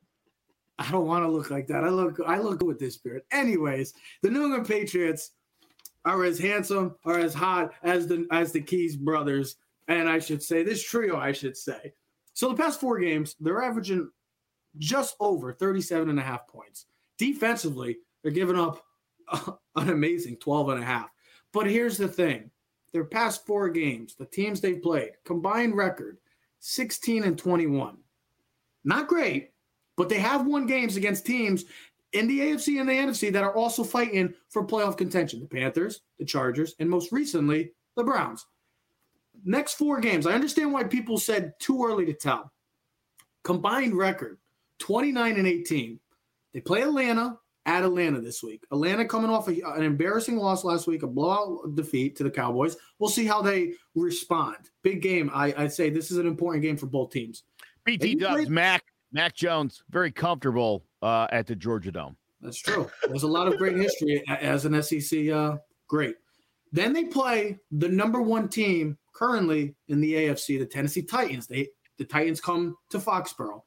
[0.79, 1.83] I don't want to look like that.
[1.83, 3.27] I look, I look good with this spirit.
[3.33, 5.33] Anyways, the New England Patriots
[6.05, 9.57] are as handsome or as hot as the as the Keys brothers
[9.89, 11.93] and I should say this trio, I should say.
[12.35, 14.11] So the past four games, they're averaging
[14.77, 16.87] just over 37 and a half points.
[17.17, 18.85] Defensively, they're giving up
[19.77, 21.11] an amazing 12 and a half.
[21.53, 22.51] But here's the thing.
[22.93, 26.19] Their past four games, the teams they've played, combined record
[26.61, 27.97] 16 and 21.
[28.85, 29.51] Not great,
[29.97, 31.65] but they have won games against teams
[32.13, 35.41] in the AFC and the NFC that are also fighting for playoff contention.
[35.41, 38.47] The Panthers, the Chargers, and most recently, the Browns
[39.45, 42.53] next four games, I understand why people said too early to tell.
[43.45, 44.39] Combined record
[44.79, 46.01] 29 and 18.
[46.53, 48.65] They play Atlanta at Atlanta this week.
[48.73, 52.77] Atlanta coming off a, an embarrassing loss last week, a blowout defeat to the Cowboys.
[52.99, 54.57] We'll see how they respond.
[54.83, 55.31] Big game.
[55.35, 57.45] I, I'd say this is an important game for both teams.
[57.85, 62.17] BT Dubs, Mac, Mac Jones, very comfortable uh, at the Georgia Dome.
[62.41, 62.89] That's true.
[63.07, 65.57] There's a lot of great history as an SEC uh,
[65.89, 66.17] great.
[66.73, 71.47] Then they play the number one team currently in the AFC, the Tennessee Titans.
[71.47, 73.63] They the Titans come to Foxborough.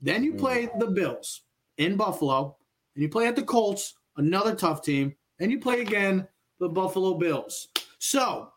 [0.00, 0.38] Then you mm.
[0.38, 1.42] play the Bills
[1.76, 2.56] in Buffalo,
[2.94, 6.26] and you play at the Colts, another tough team, and you play again
[6.60, 7.68] the Buffalo Bills.
[7.98, 8.50] So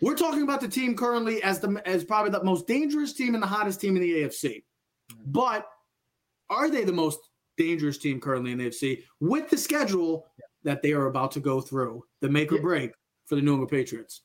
[0.00, 3.42] we're talking about the team currently as the as probably the most dangerous team and
[3.42, 4.62] the hottest team in the AFC.
[5.26, 5.66] But
[6.48, 7.20] are they the most
[7.56, 10.26] dangerous team currently in the AFC with the schedule
[10.64, 12.92] that they are about to go through, the make or break
[13.32, 14.20] for the New England Patriots?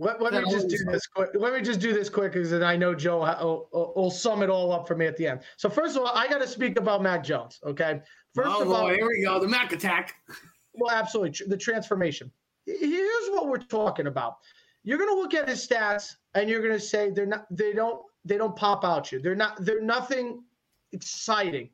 [0.00, 1.30] Let, let me just do this quick.
[1.34, 4.72] Let me just do this quick because I know Joe will, will, sum it all
[4.72, 5.42] up for me at the end.
[5.56, 7.60] So first of all, I got to speak about Mac Jones.
[7.64, 8.00] Okay.
[8.34, 9.38] First oh, of all, here we go.
[9.38, 10.14] The Mac attack.
[10.74, 11.46] Well, absolutely.
[11.46, 12.32] The transformation.
[12.66, 14.38] Here's what we're talking about.
[14.82, 17.46] You're going to look at his stats and you're going to say they're not.
[17.52, 18.02] They don't.
[18.24, 19.20] They don't pop out you.
[19.20, 19.64] They're not.
[19.64, 20.42] They're nothing
[20.92, 21.70] exciting,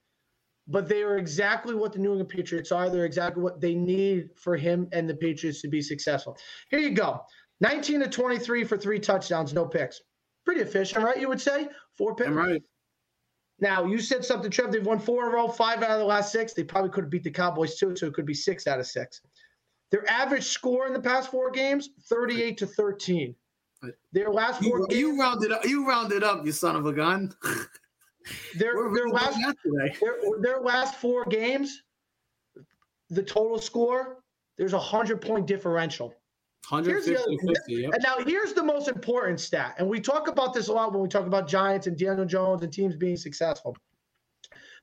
[0.68, 2.90] but they are exactly what the New England Patriots are.
[2.90, 6.36] They're exactly what they need for him and the Patriots to be successful.
[6.70, 7.20] Here you go.
[7.60, 10.00] 19 to 23 for three touchdowns, no picks.
[10.44, 11.18] Pretty efficient, right?
[11.18, 12.28] You would say four picks.
[12.28, 12.62] I'm right.
[13.58, 14.70] Now you said something, Trev.
[14.70, 16.52] They've won four in a row, five out of the last six.
[16.52, 18.86] They probably could have beat the Cowboys too, so it could be six out of
[18.86, 19.22] six.
[19.90, 23.34] Their average score in the past four games, 38 to 13.
[24.12, 25.64] Their last four you, games, you rounded up.
[25.64, 27.32] You rounded up, you son of a gun.
[28.56, 31.82] their their last their, their last four games,
[33.10, 34.18] the total score,
[34.56, 36.14] there's a hundred point differential.
[36.68, 37.92] 150 50, yep.
[37.92, 39.76] And now here's the most important stat.
[39.78, 42.62] And we talk about this a lot when we talk about Giants and Daniel Jones
[42.62, 43.76] and teams being successful.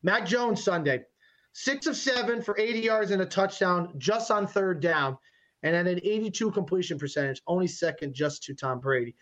[0.01, 1.03] Mac Jones Sunday,
[1.51, 5.17] six of seven for 80 yards and a touchdown just on third down.
[5.63, 9.15] and at an 82 completion percentage, only second just to Tom Brady.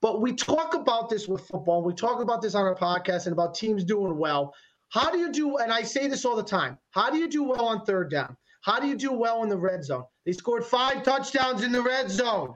[0.00, 1.82] But we talk about this with football.
[1.82, 4.54] We talk about this on our podcast and about teams doing well.
[4.90, 5.58] How do you do?
[5.58, 6.78] And I say this all the time.
[6.90, 8.36] How do you do well on third down?
[8.62, 10.04] How do you do well in the red zone?
[10.24, 12.54] They scored five touchdowns in the red zone.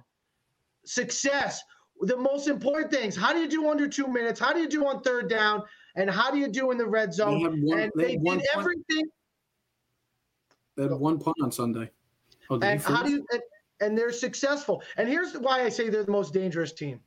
[0.85, 1.63] Success.
[2.01, 3.17] The most important things.
[3.17, 4.41] How do you do under two minutes?
[4.41, 5.63] How do you do on third down?
[5.95, 7.43] And how do you do in the red zone?
[7.43, 9.05] They one, and they, they did everything.
[10.77, 11.91] They had one punt on Sunday.
[12.51, 13.27] Oh, and how do you?
[13.31, 13.43] And,
[13.81, 14.83] and they're successful.
[14.97, 17.01] And here's why I say they're the most dangerous team,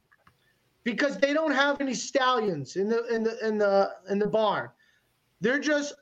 [0.86, 4.70] because they don't have any stallions in the in the in the in the barn.
[5.42, 5.96] They're just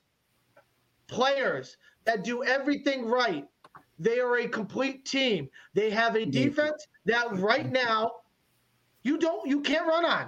[1.08, 3.48] players that do everything right.
[3.98, 5.50] They are a complete team.
[5.74, 8.12] They have a defense that right now
[9.04, 10.28] you don't you can't run on.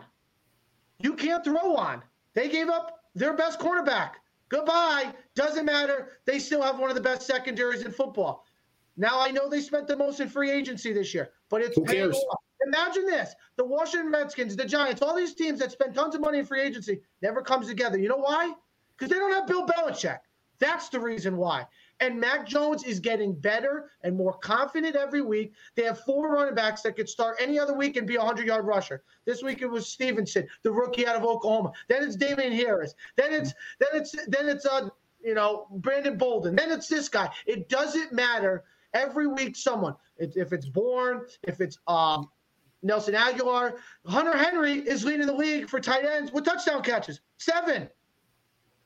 [1.00, 2.02] You can't throw on.
[2.34, 4.12] They gave up their best cornerback.
[4.48, 5.13] Goodbye.
[5.36, 6.13] Doesn't matter.
[6.26, 8.46] They still have one of the best secondaries in football.
[8.96, 12.12] Now I know they spent the most in free agency this year, but it's paying
[12.12, 12.39] off.
[12.65, 16.39] Imagine this: the Washington Redskins, the Giants, all these teams that spend tons of money
[16.39, 17.97] in free agency never comes together.
[17.97, 18.54] You know why?
[18.97, 20.19] Because they don't have Bill Belichick.
[20.60, 21.67] That's the reason why.
[21.99, 25.54] And Mac Jones is getting better and more confident every week.
[25.75, 28.47] They have four running backs that could start any other week and be a 100
[28.47, 29.04] yard rusher.
[29.25, 31.71] This week it was Stevenson, the rookie out of Oklahoma.
[31.88, 32.93] Then it's Damien Harris.
[33.15, 34.89] Then it's then it's then it's uh
[35.23, 36.56] you know Brandon Bolden.
[36.56, 37.30] Then it's this guy.
[37.45, 38.63] It doesn't matter.
[38.93, 39.95] Every week, someone.
[40.17, 42.30] If it's Bourne, if it's um,
[42.86, 43.78] Nelson Agholor.
[44.06, 47.19] Hunter Henry is leading the league for tight ends with touchdown catches.
[47.38, 47.89] Seven.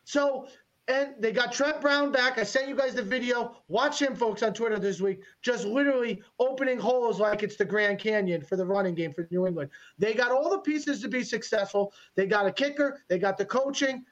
[0.05, 0.47] So
[0.87, 2.39] and they got Trent Brown back.
[2.39, 3.57] I sent you guys the video.
[3.67, 5.21] Watch him, folks, on Twitter this week.
[5.43, 9.45] Just literally opening holes like it's the Grand Canyon for the running game for New
[9.45, 9.69] England.
[9.99, 11.93] They got all the pieces to be successful.
[12.15, 13.03] They got a kicker.
[13.07, 14.03] They got the coaching.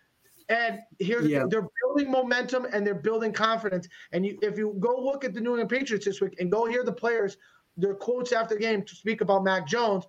[0.50, 1.45] And here's yeah.
[1.50, 3.88] they're building momentum and they're building confidence.
[4.12, 6.65] And you, if you go look at the New England Patriots this week and go
[6.65, 7.38] hear the players,
[7.77, 10.05] their quotes after the game to speak about Mac Jones,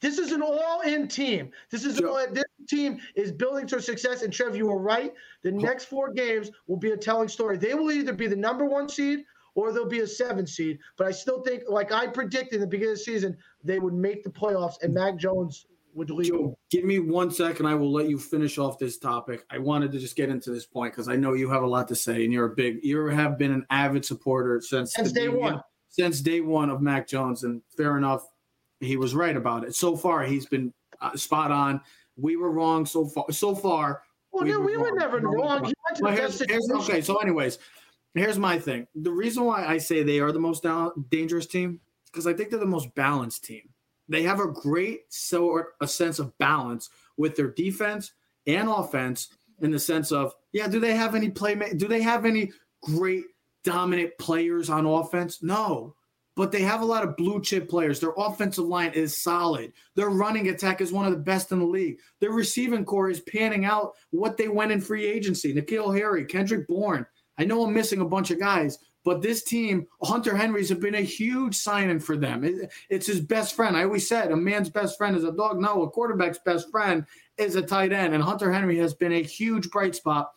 [0.00, 1.50] this is an all-in team.
[1.70, 4.22] This is all, this team is building to success.
[4.22, 5.12] And Trev, you were right.
[5.42, 7.56] The next four games will be a telling story.
[7.56, 10.78] They will either be the number one seed or they'll be a seven seed.
[10.98, 13.94] But I still think, like I predicted in the beginning of the season, they would
[13.94, 16.28] make the playoffs and Mac Jones would lead.
[16.28, 17.64] Joe, give me one second.
[17.64, 19.46] I will let you finish off this topic.
[19.50, 21.88] I wanted to just get into this point because I know you have a lot
[21.88, 25.28] to say and you're a big, you have been an avid supporter since, since day
[25.28, 25.62] one.
[25.98, 28.28] Since day one of Mac Jones, and fair enough
[28.80, 29.74] he was right about it.
[29.74, 31.80] So far, he's been uh, spot on.
[32.16, 33.30] We were wrong so far.
[33.30, 35.72] So far, well, we, no, were, we were never wrong.
[35.98, 37.58] here's, here's, okay, so anyways,
[38.14, 38.86] here's my thing.
[38.94, 40.64] The reason why I say they are the most
[41.10, 43.68] dangerous team because I think they're the most balanced team.
[44.08, 48.12] They have a great sort a sense of balance with their defense
[48.46, 49.28] and offense
[49.60, 51.54] in the sense of yeah, do they have any play?
[51.76, 53.24] Do they have any great
[53.66, 55.42] dominant players on offense?
[55.42, 55.94] No
[56.36, 57.98] but they have a lot of blue chip players.
[57.98, 59.72] Their offensive line is solid.
[59.94, 61.98] Their running attack is one of the best in the league.
[62.20, 65.54] Their receiving core is panning out what they went in free agency.
[65.54, 67.06] N'Keal Harry, Kendrick Bourne.
[67.38, 70.96] I know I'm missing a bunch of guys, but this team, Hunter Henry's have been
[70.96, 72.44] a huge signing for them.
[72.44, 73.76] It, it's his best friend.
[73.76, 75.58] I always said a man's best friend is a dog.
[75.58, 77.06] No, a quarterback's best friend
[77.38, 78.14] is a tight end.
[78.14, 80.32] And Hunter Henry has been a huge bright spot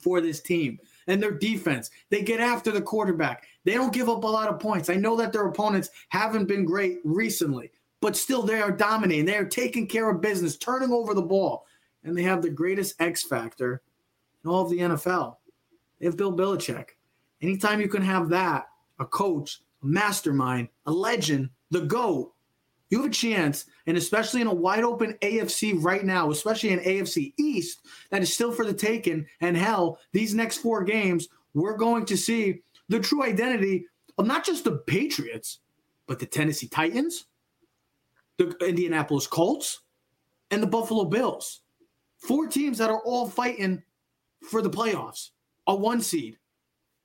[0.00, 0.78] for this team.
[1.06, 3.46] And their defense, they get after the quarterback.
[3.64, 4.88] They don't give up a lot of points.
[4.88, 9.24] I know that their opponents haven't been great recently, but still they are dominating.
[9.24, 11.66] They are taking care of business, turning over the ball,
[12.04, 13.82] and they have the greatest X factor
[14.44, 15.36] in all of the NFL.
[15.98, 16.90] They have Bill Belichick.
[17.40, 22.33] Anytime you can have that, a coach, a mastermind, a legend, the GOAT,
[22.90, 26.80] you have a chance, and especially in a wide open AFC right now, especially in
[26.80, 29.26] AFC East, that is still for the taking.
[29.40, 33.86] And hell, these next four games, we're going to see the true identity
[34.18, 35.60] of not just the Patriots,
[36.06, 37.26] but the Tennessee Titans,
[38.36, 39.80] the Indianapolis Colts,
[40.50, 41.60] and the Buffalo Bills.
[42.18, 43.82] Four teams that are all fighting
[44.48, 45.30] for the playoffs,
[45.66, 46.38] a one seed.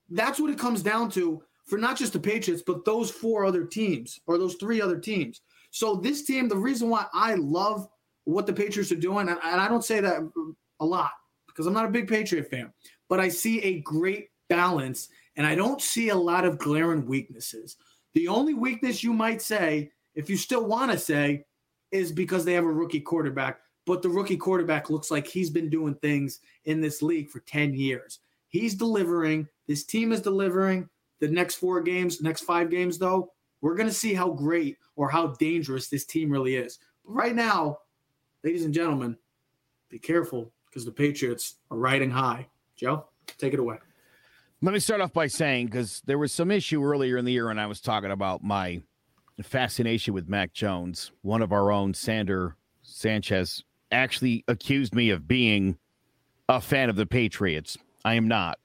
[0.09, 3.63] That's what it comes down to for not just the Patriots, but those four other
[3.63, 5.41] teams or those three other teams.
[5.71, 7.87] So, this team, the reason why I love
[8.25, 10.21] what the Patriots are doing, and I don't say that
[10.79, 11.11] a lot
[11.47, 12.71] because I'm not a big Patriot fan,
[13.09, 17.77] but I see a great balance and I don't see a lot of glaring weaknesses.
[18.13, 21.45] The only weakness you might say, if you still want to say,
[21.91, 23.59] is because they have a rookie quarterback.
[23.85, 27.73] But the rookie quarterback looks like he's been doing things in this league for 10
[27.73, 28.19] years.
[28.49, 29.47] He's delivering.
[29.67, 30.89] This team is delivering.
[31.19, 35.09] The next four games, next five games, though, we're going to see how great or
[35.09, 36.79] how dangerous this team really is.
[37.05, 37.79] But right now,
[38.43, 39.17] ladies and gentlemen,
[39.89, 42.47] be careful because the Patriots are riding high.
[42.75, 43.77] Joe, take it away.
[44.61, 47.47] Let me start off by saying because there was some issue earlier in the year
[47.47, 48.81] when I was talking about my
[49.41, 51.11] fascination with Mac Jones.
[51.21, 55.77] One of our own, Sander Sanchez, actually accused me of being
[56.49, 57.77] a fan of the Patriots.
[58.03, 58.59] I am not.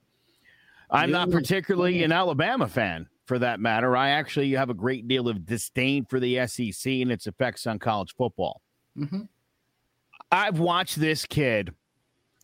[0.90, 3.96] I'm not particularly an Alabama fan for that matter.
[3.96, 7.78] I actually have a great deal of disdain for the SEC and its effects on
[7.78, 8.60] college football.
[8.98, 9.22] Mm-hmm.
[10.30, 11.72] I've watched this kid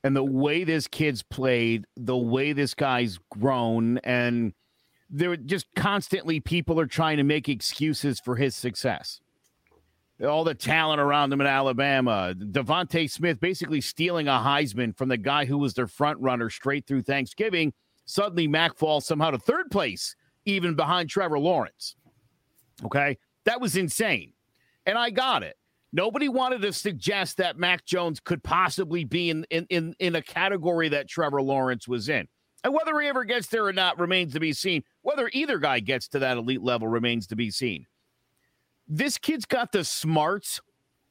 [0.02, 4.54] and the way this kid's played, the way this guy's grown, and
[5.10, 9.20] they're just constantly people are trying to make excuses for his success.
[10.24, 15.16] All the talent around him in Alabama, DeVonta Smith basically stealing a Heisman from the
[15.16, 17.72] guy who was their front runner straight through Thanksgiving.
[18.04, 20.14] Suddenly, Mac falls somehow to third place,
[20.50, 21.96] even behind Trevor Lawrence.
[22.84, 24.32] Okay, that was insane,
[24.86, 25.56] and I got it.
[25.92, 30.22] Nobody wanted to suggest that Mac Jones could possibly be in, in, in, in a
[30.22, 32.28] category that Trevor Lawrence was in.
[32.62, 34.84] And whether he ever gets there or not remains to be seen.
[35.02, 37.86] Whether either guy gets to that elite level remains to be seen.
[38.86, 40.60] This kid's got the smarts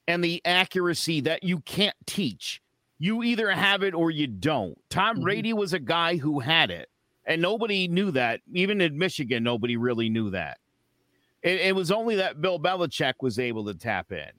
[0.07, 2.61] and the accuracy that you can't teach.
[2.99, 4.77] You either have it or you don't.
[4.89, 5.23] Tom mm-hmm.
[5.23, 6.89] Brady was a guy who had it,
[7.29, 8.41] and nobody knew that.
[8.53, 10.57] Even in Michigan, nobody really knew that.
[11.43, 14.31] It, it was only that Bill Belichick was able to tap in.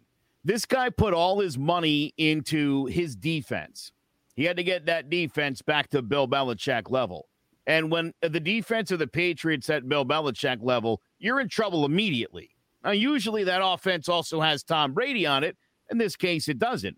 [0.45, 3.93] This guy put all his money into his defense.
[4.35, 7.29] He had to get that defense back to Bill Belichick level.
[7.67, 12.51] And when the defense of the Patriots at Bill Belichick level, you're in trouble immediately.
[12.83, 15.57] Now, usually that offense also has Tom Brady on it.
[15.91, 16.97] In this case, it doesn't.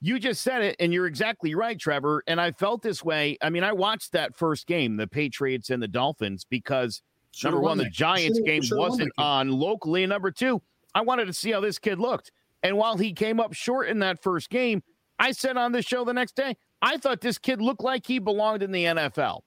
[0.00, 2.22] You just said it, and you're exactly right, Trevor.
[2.26, 3.36] And I felt this way.
[3.42, 7.02] I mean, I watched that first game, the Patriots and the Dolphins, because
[7.42, 10.04] number one, the Giants game wasn't on locally.
[10.04, 10.62] And number two,
[10.94, 12.30] I wanted to see how this kid looked.
[12.62, 14.82] And while he came up short in that first game,
[15.18, 18.18] I said on the show the next day, I thought this kid looked like he
[18.18, 19.40] belonged in the NFL.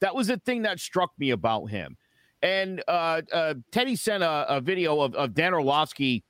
[0.00, 1.96] That was the thing that struck me about him.
[2.40, 6.22] And uh, uh, Teddy sent a, a, video of, of Dan Orlovsky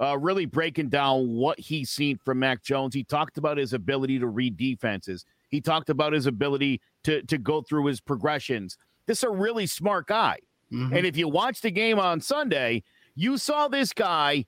[0.00, 2.94] uh, really breaking down what he's seen from Mac Jones.
[2.94, 5.24] He talked about his ability to read defenses.
[5.48, 8.76] He talked about his ability to, to go through his progressions.
[9.06, 10.38] This is a really smart guy.
[10.72, 10.96] Mm-hmm.
[10.96, 12.82] And if you watch the game on Sunday,
[13.14, 14.44] you saw this guy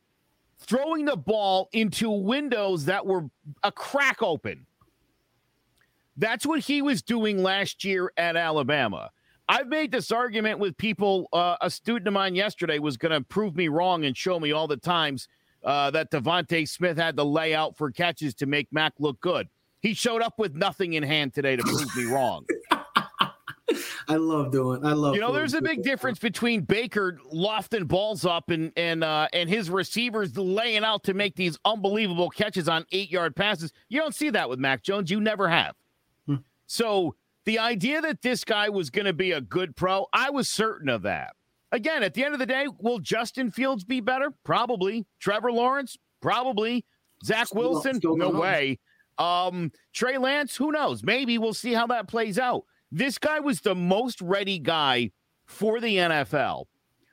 [0.59, 3.27] throwing the ball into windows that were
[3.63, 4.67] a crack open.
[6.17, 9.11] That's what he was doing last year at Alabama.
[9.49, 11.29] I've made this argument with people.
[11.33, 14.53] Uh, a student of mine yesterday was going to prove me wrong and show me
[14.53, 15.29] all the times
[15.69, 19.49] uh, that DeVonta Smith had to lay out for catches to make Mac look good.
[19.83, 22.47] He showed up with nothing in hand today to prove me wrong.
[24.09, 24.83] I love doing.
[24.83, 25.15] I love.
[25.15, 29.47] You know, there's a big difference between Baker lofting balls up and and uh, and
[29.47, 33.71] his receivers laying out to make these unbelievable catches on eight yard passes.
[33.91, 35.11] You don't see that with Mac Jones.
[35.11, 35.75] You never have.
[36.27, 36.37] Hmm.
[36.67, 40.49] So the idea that this guy was going to be a good pro, I was
[40.49, 41.35] certain of that.
[41.71, 44.33] Again, at the end of the day, will Justin Fields be better?
[44.45, 45.07] Probably.
[45.21, 45.97] Trevor Lawrence?
[46.21, 46.85] Probably.
[47.25, 48.01] Zach Wilson?
[48.03, 48.79] no way.
[49.19, 50.57] Um, Trey Lance?
[50.57, 51.03] Who knows?
[51.03, 52.65] Maybe we'll see how that plays out.
[52.91, 55.11] This guy was the most ready guy
[55.47, 56.67] for the NFL,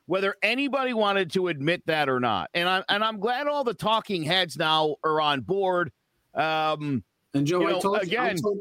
[0.05, 2.49] whether anybody wanted to admit that or not.
[2.53, 5.91] And I'm and I'm glad all the talking heads now are on board.
[6.33, 8.59] Um, and Joe, you know, told, again, told...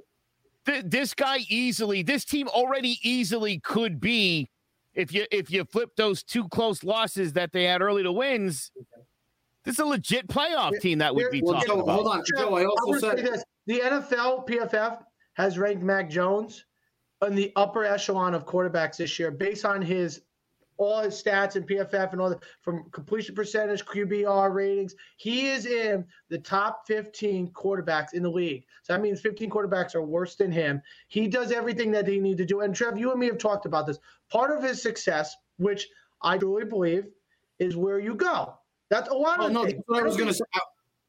[0.66, 4.48] th- this guy easily, this team already easily could be
[4.94, 8.70] if you if you flip those two close losses that they had early to wins.
[9.64, 11.94] This is a legit playoff team that would be well, talking Joe, about.
[11.94, 12.54] Hold on, Joe.
[12.54, 13.42] I also said this.
[13.66, 15.02] the NFL PFF
[15.34, 16.66] has ranked Mac Jones
[17.26, 20.20] in the upper echelon of quarterbacks this year based on his
[20.76, 24.94] all his stats and PFF and all the from completion percentage, QBR ratings.
[25.16, 28.64] He is in the top 15 quarterbacks in the league.
[28.82, 30.82] So that means 15 quarterbacks are worse than him.
[31.08, 32.60] He does everything that he need to do.
[32.60, 33.98] And Trev, you and me have talked about this.
[34.30, 35.88] Part of his success, which
[36.22, 37.06] I truly believe,
[37.58, 38.54] is where you go.
[38.90, 39.82] That's a lot oh, of no, things.
[39.92, 40.44] I was going to say.
[40.54, 40.60] I,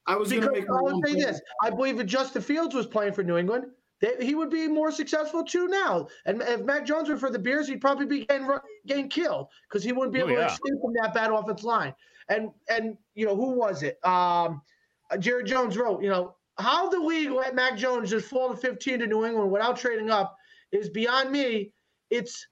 [0.07, 0.69] I was going to make.
[0.69, 1.41] I would say this.
[1.63, 3.65] I believe if Justin Fields was playing for New England,
[4.05, 6.07] they, he would be more successful too now.
[6.25, 8.47] And if Mac Jones were for the Bears, he'd probably be getting,
[8.85, 10.47] getting killed because he wouldn't be oh, able oh, yeah.
[10.47, 11.93] to escape from that bad offense line.
[12.27, 13.99] And and you know who was it?
[14.03, 14.61] Um,
[15.11, 18.57] uh, Jared Jones wrote, you know, how the league let Mac Jones just fall to
[18.57, 20.35] 15 to New England without trading up
[20.71, 21.71] is beyond me.
[22.09, 22.47] It's,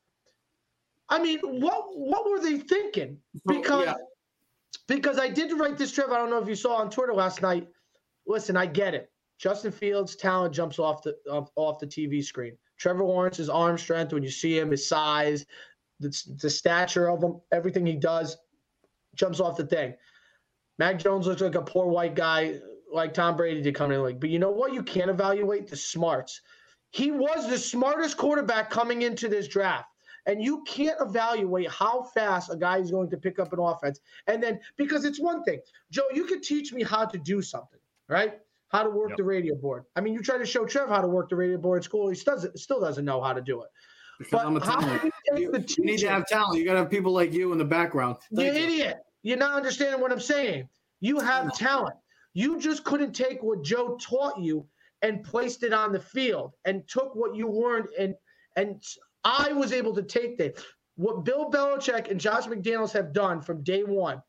[1.10, 3.18] I mean, what what were they thinking?
[3.46, 3.96] Because yeah.
[4.88, 6.10] because I did write this trip.
[6.10, 7.68] I don't know if you saw on Twitter last night.
[8.28, 9.12] Listen, I get it.
[9.44, 12.58] Justin Fields' talent jumps off the off, the TV screen.
[12.78, 15.46] Trevor Lawrence's arm strength, when you see him, his size,
[16.00, 18.38] the, the stature of him, everything he does
[19.16, 19.96] jumps off the thing.
[20.80, 24.04] Mac Jones looks like a poor white guy like Tom Brady to come in the
[24.06, 24.22] league.
[24.22, 24.74] But you know what?
[24.74, 26.40] You can't evaluate the smarts.
[26.92, 29.90] he was the smartest quarterback coming into this draft.
[30.26, 34.00] And you can't evaluate how fast a guy is going to pick up an offense.
[34.28, 35.60] And then, because it's one thing,
[35.92, 38.40] Joe, you could teach me how to do something, right?
[38.74, 39.18] How to work yep.
[39.18, 39.84] the radio board.
[39.96, 42.10] I mean, you try to show Trev how to work the radio board at school,
[42.10, 43.70] he still doesn't, still doesn't know how to do it.
[44.18, 45.04] Because but a talent.
[45.04, 46.58] You, you, you, need to have talent.
[46.58, 48.18] You got to have people like you in the background.
[48.36, 48.98] Thank you idiot.
[49.22, 50.68] You're not understanding what I'm saying.
[51.02, 51.96] You have talent.
[52.34, 54.66] You just couldn't take what Joe taught you
[55.04, 58.16] and placed it on the field and took what you learned and
[58.56, 58.82] and
[59.24, 60.64] I was able to take that.
[60.96, 64.22] What Bill Belichick and Josh McDaniels have done from day one,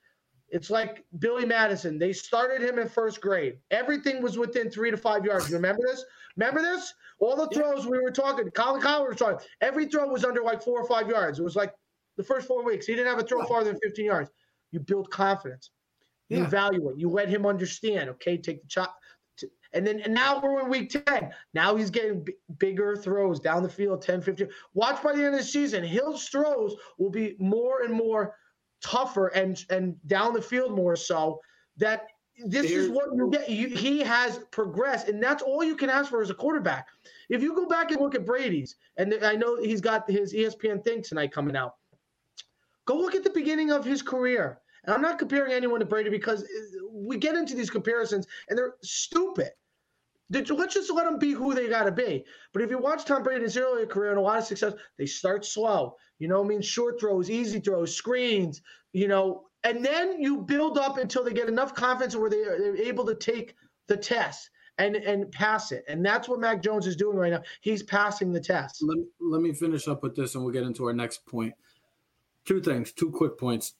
[0.48, 1.98] it's like Billy Madison.
[1.98, 3.58] They started him in first grade.
[3.70, 5.50] Everything was within three to five yards.
[5.50, 6.04] Remember this?
[6.36, 6.94] Remember this?
[7.20, 10.62] All the throws we were talking, Colin Cowherd was talking, every throw was under like
[10.62, 11.38] four or five yards.
[11.38, 11.72] It was like
[12.16, 12.86] the first four weeks.
[12.86, 14.30] He didn't have a throw farther than 15 yards.
[14.72, 15.70] You build confidence.
[16.28, 16.44] You yeah.
[16.44, 16.98] evaluate.
[16.98, 18.10] You let him understand.
[18.10, 18.96] Okay, take the chop.
[19.72, 21.30] And then and now we're in week 10.
[21.52, 24.48] Now he's getting b- bigger throws down the field, 10, 15.
[24.74, 28.36] Watch by the end of the season, his throws will be more and more
[28.84, 31.40] tougher and and down the field more so
[31.78, 32.06] that
[32.44, 33.48] this is what you get.
[33.48, 36.88] You, he has progressed, and that's all you can ask for as a quarterback.
[37.28, 40.84] If you go back and look at Brady's, and I know he's got his ESPN
[40.84, 41.76] thing tonight coming out.
[42.86, 44.60] Go look at the beginning of his career.
[44.84, 46.44] And I'm not comparing anyone to Brady because
[46.92, 49.50] we get into these comparisons and they're stupid.
[50.30, 52.24] Let's just let them be who they got to be.
[52.52, 55.44] But if you watch Tom Brady's earlier career and a lot of success, they start
[55.44, 55.96] slow.
[56.18, 58.62] You know, I mean, short throws, easy throws, screens.
[58.92, 62.58] You know, and then you build up until they get enough confidence where they are,
[62.58, 63.54] they're able to take
[63.86, 65.84] the test and and pass it.
[65.88, 67.42] And that's what Mac Jones is doing right now.
[67.60, 68.82] He's passing the test.
[68.82, 71.54] Let, let me finish up with this, and we'll get into our next point.
[72.44, 73.74] Two things, two quick points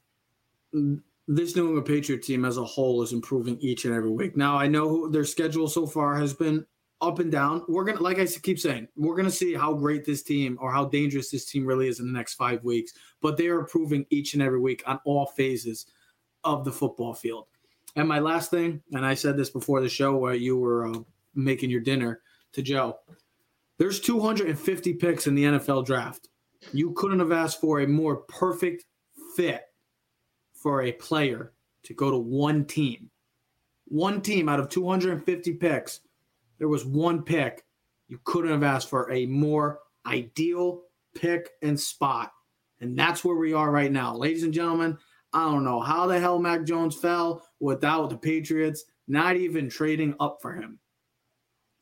[1.26, 4.36] this New England Patriot team as a whole is improving each and every week.
[4.36, 6.66] Now I know their schedule so far has been
[7.00, 7.62] up and down.
[7.68, 10.86] We're gonna, like I keep saying, we're gonna see how great this team or how
[10.86, 12.92] dangerous this team really is in the next five weeks.
[13.20, 15.86] But they are improving each and every week on all phases
[16.44, 17.46] of the football field.
[17.96, 20.98] And my last thing, and I said this before the show where you were uh,
[21.34, 22.20] making your dinner
[22.52, 22.98] to Joe.
[23.78, 26.28] There's 250 picks in the NFL draft.
[26.72, 28.84] You couldn't have asked for a more perfect
[29.36, 29.62] fit
[30.64, 31.52] for a player
[31.82, 33.10] to go to one team.
[33.88, 36.00] One team out of 250 picks,
[36.58, 37.62] there was one pick.
[38.08, 40.84] You couldn't have asked for a more ideal
[41.14, 42.32] pick and spot.
[42.80, 44.16] And that's where we are right now.
[44.16, 44.96] Ladies and gentlemen,
[45.34, 50.14] I don't know how the hell Mac Jones fell without the Patriots not even trading
[50.18, 50.78] up for him.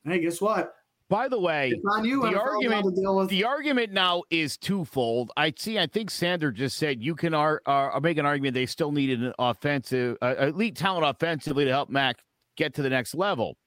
[0.04, 0.74] Hey, guess what?
[1.12, 5.30] By the way, you, the argument the argument now is twofold.
[5.36, 5.78] I see.
[5.78, 9.22] I think Sander just said you can ar- uh, make an argument they still needed
[9.22, 12.16] an offensive, uh, elite talent offensively to help Mac
[12.56, 13.58] get to the next level.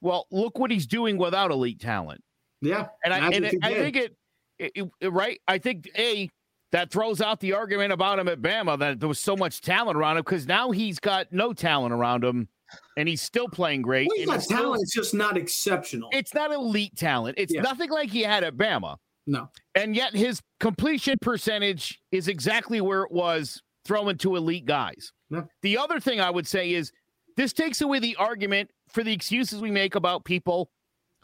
[0.00, 2.22] Well, look what he's doing without elite talent.
[2.62, 4.16] Yeah, and I and it, I think it,
[4.60, 5.40] it, it, right.
[5.48, 6.30] I think a
[6.70, 9.98] that throws out the argument about him at Bama that there was so much talent
[9.98, 12.48] around him because now he's got no talent around him
[12.96, 14.08] and he's still playing great.
[14.08, 14.82] Well, he's got talent.
[14.82, 16.08] it's just not exceptional.
[16.12, 17.36] It's not elite talent.
[17.38, 17.62] It's yeah.
[17.62, 18.96] nothing like he had at Bama.
[19.26, 19.48] No.
[19.74, 25.12] And yet his completion percentage is exactly where it was throwing to elite guys.
[25.30, 25.48] No.
[25.62, 26.92] The other thing I would say is
[27.36, 30.70] this takes away the argument for the excuses we make about people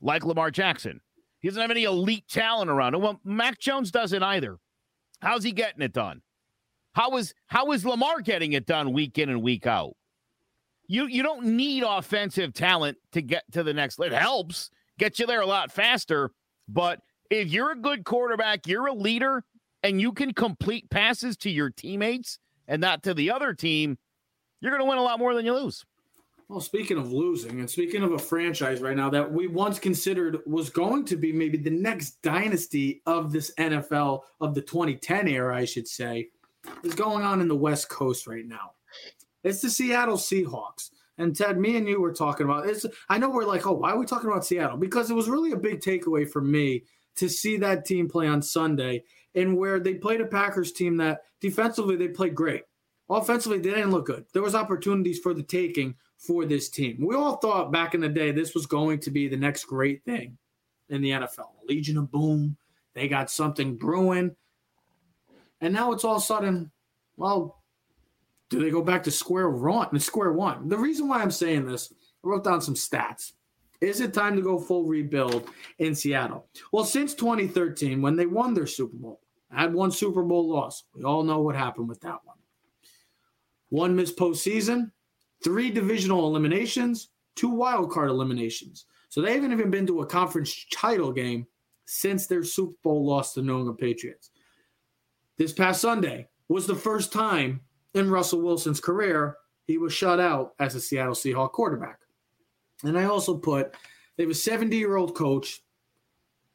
[0.00, 1.00] like Lamar Jackson.
[1.40, 3.02] He doesn't have any elite talent around him.
[3.02, 4.58] Well, Mac Jones doesn't either.
[5.20, 6.22] How's he getting it done?
[6.94, 9.94] How is how is Lamar getting it done week in and week out?
[10.92, 13.98] You you don't need offensive talent to get to the next.
[13.98, 14.68] It helps
[14.98, 16.32] get you there a lot faster,
[16.68, 19.42] but if you're a good quarterback, you're a leader,
[19.82, 22.38] and you can complete passes to your teammates
[22.68, 23.96] and not to the other team,
[24.60, 25.82] you're going to win a lot more than you lose.
[26.50, 30.40] Well, speaking of losing, and speaking of a franchise right now that we once considered
[30.44, 35.56] was going to be maybe the next dynasty of this NFL of the 2010 era,
[35.56, 36.28] I should say,
[36.82, 38.72] is going on in the West Coast right now.
[39.44, 40.90] It's the Seattle Seahawks.
[41.18, 42.86] And Ted, me and you were talking about it's.
[43.08, 44.78] I know we're like, oh, why are we talking about Seattle?
[44.78, 46.84] Because it was really a big takeaway for me
[47.16, 51.20] to see that team play on Sunday, and where they played a Packers team that
[51.40, 52.62] defensively they played great,
[53.10, 54.24] offensively they didn't look good.
[54.32, 57.04] There was opportunities for the taking for this team.
[57.04, 60.02] We all thought back in the day this was going to be the next great
[60.04, 60.38] thing
[60.88, 62.56] in the NFL, Legion of Boom.
[62.94, 64.34] They got something brewing,
[65.60, 66.70] and now it's all sudden,
[67.16, 67.61] well,
[68.52, 69.98] do they go back to square one?
[69.98, 70.68] Square one.
[70.68, 71.90] The reason why I'm saying this,
[72.22, 73.32] I wrote down some stats.
[73.80, 75.48] Is it time to go full rebuild
[75.78, 76.46] in Seattle?
[76.70, 80.84] Well, since 2013, when they won their Super Bowl, had one Super Bowl loss.
[80.94, 82.36] We all know what happened with that one.
[83.70, 84.90] One missed postseason,
[85.42, 88.84] three divisional eliminations, two wild card eliminations.
[89.08, 91.46] So they haven't even been to a conference title game
[91.86, 94.30] since their Super Bowl loss to the New England Patriots.
[95.38, 97.62] This past Sunday was the first time
[97.94, 99.36] in Russell Wilson's career
[99.66, 101.98] he was shut out as a Seattle Seahawks quarterback.
[102.84, 103.74] And I also put
[104.16, 105.62] they have a 70 year old coach,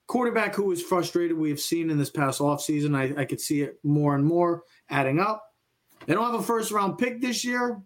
[0.08, 1.38] quarterback who is frustrated.
[1.38, 2.96] We have seen in this past offseason.
[2.96, 5.44] I, I could see it more and more adding up.
[6.06, 7.82] They don't have a first round pick this year.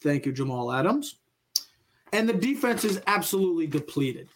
[0.00, 1.16] Thank you, Jamal Adams.
[2.12, 4.28] And the defense is absolutely depleted.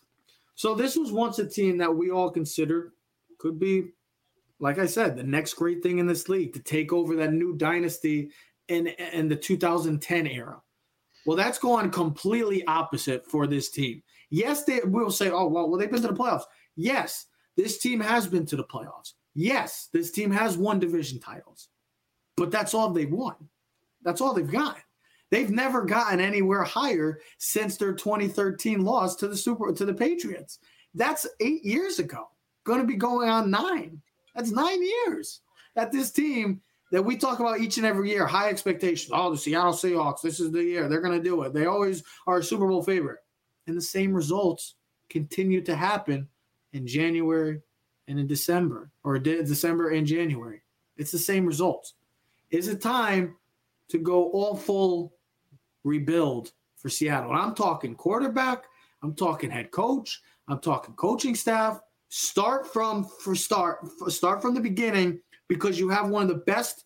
[0.56, 2.92] So this was once a team that we all considered
[3.38, 3.90] could be,
[4.58, 7.56] like I said, the next great thing in this league to take over that new
[7.56, 8.30] dynasty
[8.68, 10.60] in, in the 2010 era.
[11.26, 14.02] Well, that's gone completely opposite for this team.
[14.30, 16.44] Yes, they will say, oh, well, well, they've been to the playoffs.
[16.74, 19.12] Yes, this team has been to the playoffs.
[19.34, 21.68] Yes, this team has won division titles,
[22.36, 23.36] but that's all they've won.
[24.02, 24.78] That's all they've got.
[25.30, 30.58] They've never gotten anywhere higher since their 2013 loss to the Super to the Patriots.
[30.94, 32.28] That's eight years ago.
[32.64, 34.02] Going to be going on nine.
[34.34, 35.40] That's nine years
[35.74, 36.60] that this team
[36.92, 39.10] that we talk about each and every year, high expectations.
[39.12, 40.88] Oh, the Seattle Seahawks, this is the year.
[40.88, 41.52] They're going to do it.
[41.52, 43.18] They always are a Super Bowl favorite.
[43.66, 44.74] And the same results
[45.08, 46.28] continue to happen
[46.72, 47.60] in January
[48.06, 50.62] and in December, or December and January.
[50.96, 51.94] It's the same results.
[52.50, 53.36] Is it time
[53.88, 55.14] to go all full
[55.84, 57.30] rebuild for Seattle.
[57.30, 58.64] And I'm talking quarterback,
[59.02, 61.80] I'm talking head coach, I'm talking coaching staff.
[62.08, 66.84] Start from for start start from the beginning because you have one of the best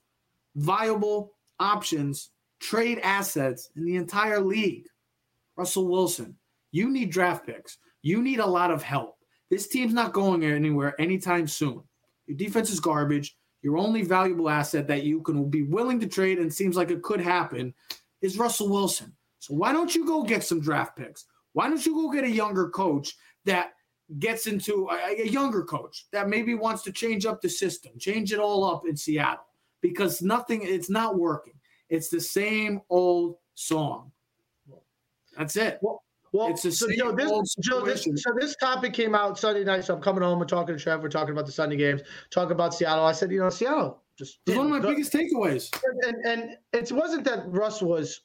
[0.57, 2.30] viable options,
[2.61, 4.86] trade assets in the entire league.
[5.57, 6.36] Russell Wilson,
[6.72, 7.78] you need draft picks.
[8.02, 9.16] You need a lot of help.
[9.50, 11.82] This team's not going anywhere anytime soon.
[12.26, 13.36] Your defense is garbage.
[13.62, 17.02] Your only valuable asset that you can be willing to trade and seems like it
[17.02, 17.74] could happen
[18.20, 19.12] is Russell Wilson.
[19.38, 21.24] So why don't you go get some draft picks?
[21.52, 23.72] Why don't you go get a younger coach that
[24.18, 28.32] gets into a, a, younger coach that maybe wants to change up the system, change
[28.32, 29.44] it all up in Seattle
[29.80, 31.54] because nothing, it's not working.
[31.88, 34.12] It's the same old song.
[35.36, 35.78] That's it.
[35.82, 36.02] Well,
[36.32, 39.84] well it's the so, Joe, this, Joe, this, so this topic came out Sunday night.
[39.84, 41.02] So I'm coming home and talking to Trev.
[41.02, 43.04] We're talking about the Sunday games, talking about Seattle.
[43.04, 45.70] I said, you know, Seattle just it's one of my biggest takeaways.
[46.07, 48.22] And, and it wasn't that Russ was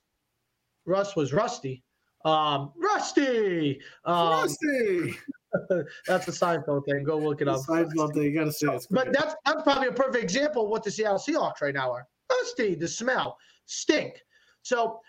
[0.86, 1.84] Russ was rusty.
[2.23, 3.79] Um, rusty.
[4.05, 5.17] Um, rusty.
[6.08, 7.04] that's a Seinfeld thing.
[7.04, 7.62] Go look it up.
[7.62, 8.24] Seinfeld thing.
[8.24, 8.88] You got to say it.
[8.89, 12.08] But that's that's probably a perfect example of what the Seattle Seahawks right now are.
[12.30, 12.76] Rusty.
[12.76, 14.22] The smell stink.
[14.64, 14.99] So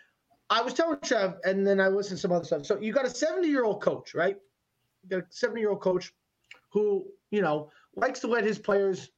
[0.51, 2.67] I was telling Trev, and then I listened to some other stuff.
[2.67, 4.37] So you got a 70 year old coach, right?
[5.03, 6.13] You got a 70 year old coach
[6.71, 9.11] who you know likes to let his players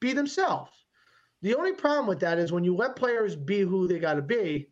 [0.00, 0.72] be themselves.
[1.42, 4.22] The only problem with that is when you let players be who they got to
[4.22, 4.68] be,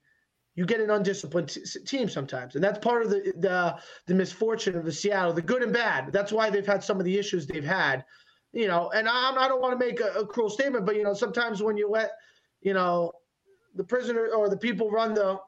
[0.57, 4.77] you get an undisciplined t- team sometimes, and that's part of the, the the misfortune
[4.77, 6.13] of the Seattle, the good and bad.
[6.13, 8.05] That's why they've had some of the issues they've had,
[8.53, 8.91] you know.
[8.91, 11.63] And I'm, I don't want to make a, a cruel statement, but you know, sometimes
[11.63, 12.13] when you let,
[12.63, 13.13] you know,
[13.75, 15.39] the prisoner or the people run the,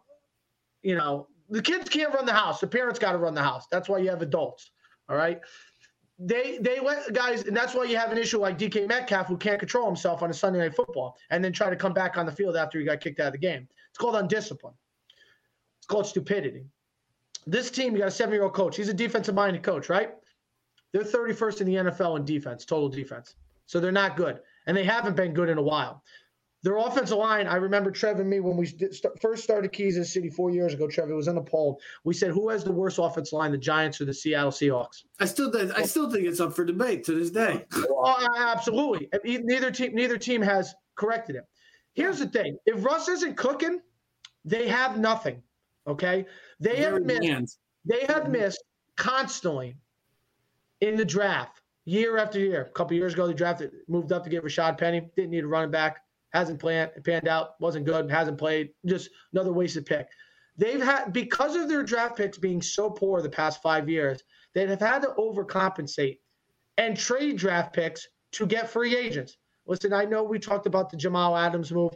[0.82, 2.60] you know, the kids can't run the house.
[2.60, 3.66] The parents got to run the house.
[3.70, 4.70] That's why you have adults.
[5.08, 5.40] All right
[6.18, 9.36] they they let guys, and that's why you have an issue like DK Metcalf who
[9.36, 12.26] can't control himself on a Sunday night football and then try to come back on
[12.26, 13.68] the field after he got kicked out of the game.
[13.90, 14.74] It's called undiscipline.
[15.88, 16.66] Called stupidity.
[17.46, 18.76] This team, you got a seven-year-old coach.
[18.76, 20.10] He's a defensive-minded coach, right?
[20.92, 23.34] They're 31st in the NFL in defense, total defense.
[23.66, 26.02] So they're not good, and they haven't been good in a while.
[26.62, 30.28] Their offensive line, I remember Trev and me when we st- first started Kansas City
[30.28, 30.88] four years ago.
[30.88, 31.80] Trev, it was in a poll.
[32.02, 35.26] We said, "Who has the worst offensive line, the Giants or the Seattle Seahawks?" I
[35.26, 37.64] still, think, I still think it's up for debate to this day.
[38.00, 39.08] Oh, well, absolutely.
[39.24, 41.44] Neither team, neither team has corrected it.
[41.92, 43.80] Here's the thing: if Russ isn't cooking,
[44.44, 45.42] they have nothing.
[45.88, 46.26] Okay,
[46.60, 47.24] they have missed.
[47.24, 47.58] Hands.
[47.84, 48.62] They have missed
[48.96, 49.76] constantly
[50.80, 52.62] in the draft, year after year.
[52.62, 55.08] A couple years ago, they drafted, moved up to get Rashaad Penny.
[55.16, 55.98] Didn't need a running back
[56.30, 60.08] hasn't planned, It panned out, wasn't good, hasn't played, just another wasted pick.
[60.56, 64.22] They've had because of their draft picks being so poor the past five years,
[64.54, 66.18] they have had to overcompensate
[66.76, 69.36] and trade draft picks to get free agents.
[69.66, 71.92] Listen, I know we talked about the Jamal Adams move.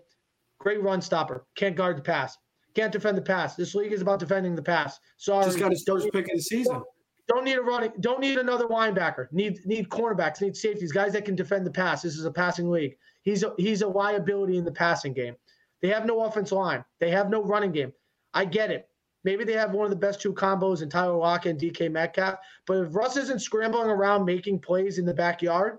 [0.58, 1.44] Great run stopper.
[1.56, 2.36] Can't guard the pass.
[2.74, 3.54] Can't defend the pass.
[3.54, 4.98] This league is about defending the pass.
[5.18, 5.44] Sorry.
[5.44, 6.82] Just got his first pick of the season.
[7.28, 7.92] Don't need a running.
[8.00, 9.26] Don't need another linebacker.
[9.32, 10.40] Need need cornerbacks.
[10.40, 10.92] Need safeties.
[10.92, 12.02] Guys that can defend the pass.
[12.02, 12.96] This is a passing league.
[13.22, 15.36] He's a, he's a liability in the passing game.
[15.80, 16.84] They have no offensive line.
[16.98, 17.92] They have no running game.
[18.34, 18.88] I get it.
[19.24, 22.38] Maybe they have one of the best two combos in Tyler Lockett and DK Metcalf.
[22.66, 25.78] But if Russ isn't scrambling around making plays in the backyard,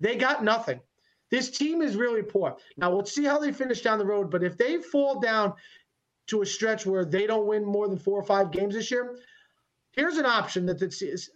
[0.00, 0.80] they got nothing.
[1.30, 2.56] This team is really poor.
[2.76, 4.30] Now we'll see how they finish down the road.
[4.30, 5.54] But if they fall down
[6.30, 9.18] to a stretch where they don't win more than four or five games this year,
[9.92, 10.90] here's an option that the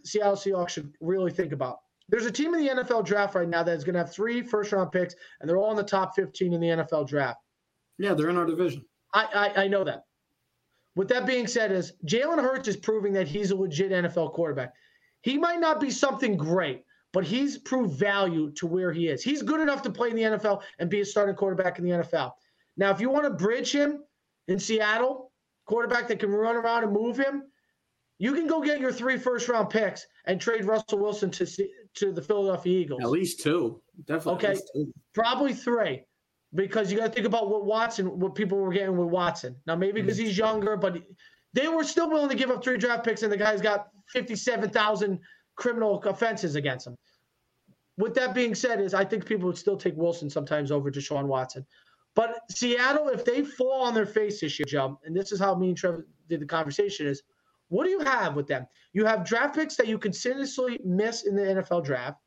[0.04, 1.78] Seattle Seahawks should really think about.
[2.08, 4.72] There's a team in the NFL draft right now that's going to have three first
[4.72, 7.38] round picks, and they're all in the top 15 in the NFL draft.
[7.98, 8.84] Yeah, they're in our division.
[9.12, 10.04] I, I, I know that.
[10.96, 14.74] With that being said, is Jalen Hurts is proving that he's a legit NFL quarterback.
[15.22, 19.22] He might not be something great, but he's proved value to where he is.
[19.22, 21.90] He's good enough to play in the NFL and be a starting quarterback in the
[21.90, 22.32] NFL.
[22.76, 24.04] Now, if you want to bridge him
[24.48, 25.32] in Seattle,
[25.66, 27.44] quarterback that can run around and move him,
[28.18, 31.46] you can go get your three first round picks and trade Russell Wilson to
[31.94, 33.00] to the Philadelphia Eagles.
[33.02, 34.48] At least two, definitely.
[34.48, 34.60] Okay,
[35.14, 36.04] probably three,
[36.54, 39.56] because you got to think about what Watson, what people were getting with Watson.
[39.66, 40.98] Now maybe because he's younger, but
[41.52, 44.70] they were still willing to give up three draft picks, and the guy's got fifty-seven
[44.70, 45.18] thousand
[45.56, 46.96] criminal offenses against him.
[47.96, 51.26] With that being said, is I think people would still take Wilson sometimes over Deshaun
[51.26, 51.64] Watson.
[52.14, 55.54] But Seattle, if they fall on their face this year, Joe, and this is how
[55.54, 57.22] me and Trevor did the conversation is
[57.68, 58.66] what do you have with them?
[58.92, 62.20] You have draft picks that you continuously miss in the NFL draft.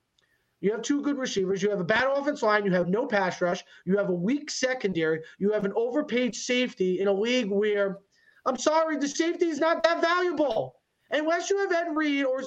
[0.59, 1.61] You have two good receivers.
[1.61, 2.65] You have a bad offense line.
[2.65, 3.63] You have no pass rush.
[3.85, 5.21] You have a weak secondary.
[5.38, 7.99] You have an overpaid safety in a league where,
[8.45, 10.75] I'm sorry, the safety is not that valuable.
[11.11, 12.41] Unless you have Ed Reed or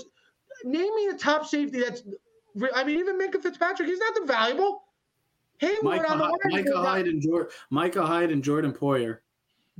[0.64, 2.02] name me a top safety that's,
[2.74, 4.82] I mean, even Minkah Fitzpatrick, he's not that valuable.
[5.60, 9.18] Hayward Micah, on the Micah Hyde and Jordan, Micah Hyde and Jordan Poyer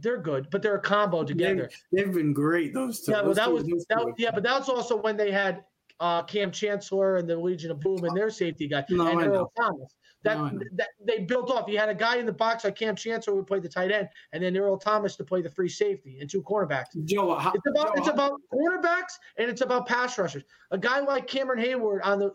[0.00, 1.70] they're good, but they're a combo together.
[1.92, 3.12] They, have been great those two.
[3.12, 5.64] Yeah, well, that was that, yeah, but that's also when they had
[6.00, 9.26] uh, Kam Chancellor and the Legion of Boom and their safety guy no, and I
[9.26, 9.52] Earl know.
[9.56, 9.94] Thomas.
[10.22, 11.66] That, no, that they built off.
[11.66, 14.08] You had a guy in the box like Kam Chancellor who played the tight end,
[14.32, 16.88] and then Earl Thomas to play the free safety and two cornerbacks.
[17.06, 20.42] Joe, how, it's about Joe, it's about cornerbacks and it's about pass rushers.
[20.72, 22.34] A guy like Cameron Heyward on the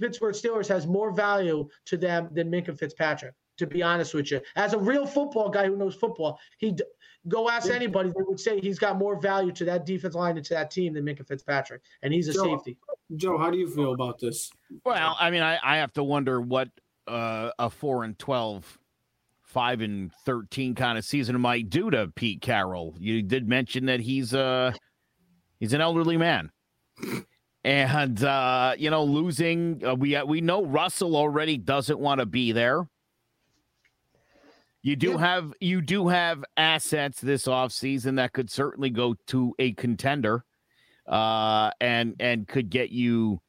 [0.00, 3.34] Pittsburgh Steelers has more value to them than Minkah Fitzpatrick.
[3.58, 6.76] To be honest with you, as a real football guy who knows football, he
[7.28, 10.46] Go ask anybody; they would say he's got more value to that defense line and
[10.46, 12.78] to that team than Minkah Fitzpatrick, and he's a Joe, safety.
[13.16, 14.50] Joe, how do you feel about this?
[14.84, 16.68] Well, I mean, I, I have to wonder what
[17.08, 18.78] uh, a four and 12,
[19.42, 22.94] 5 and thirteen kind of season might do to Pete Carroll.
[23.00, 24.72] You did mention that he's uh
[25.58, 26.52] he's an elderly man.
[27.66, 32.52] And uh, you know, losing uh, we we know Russell already doesn't want to be
[32.52, 32.88] there.
[34.82, 35.18] You do yeah.
[35.18, 40.44] have you do have assets this offseason that could certainly go to a contender
[41.08, 43.40] uh and and could get you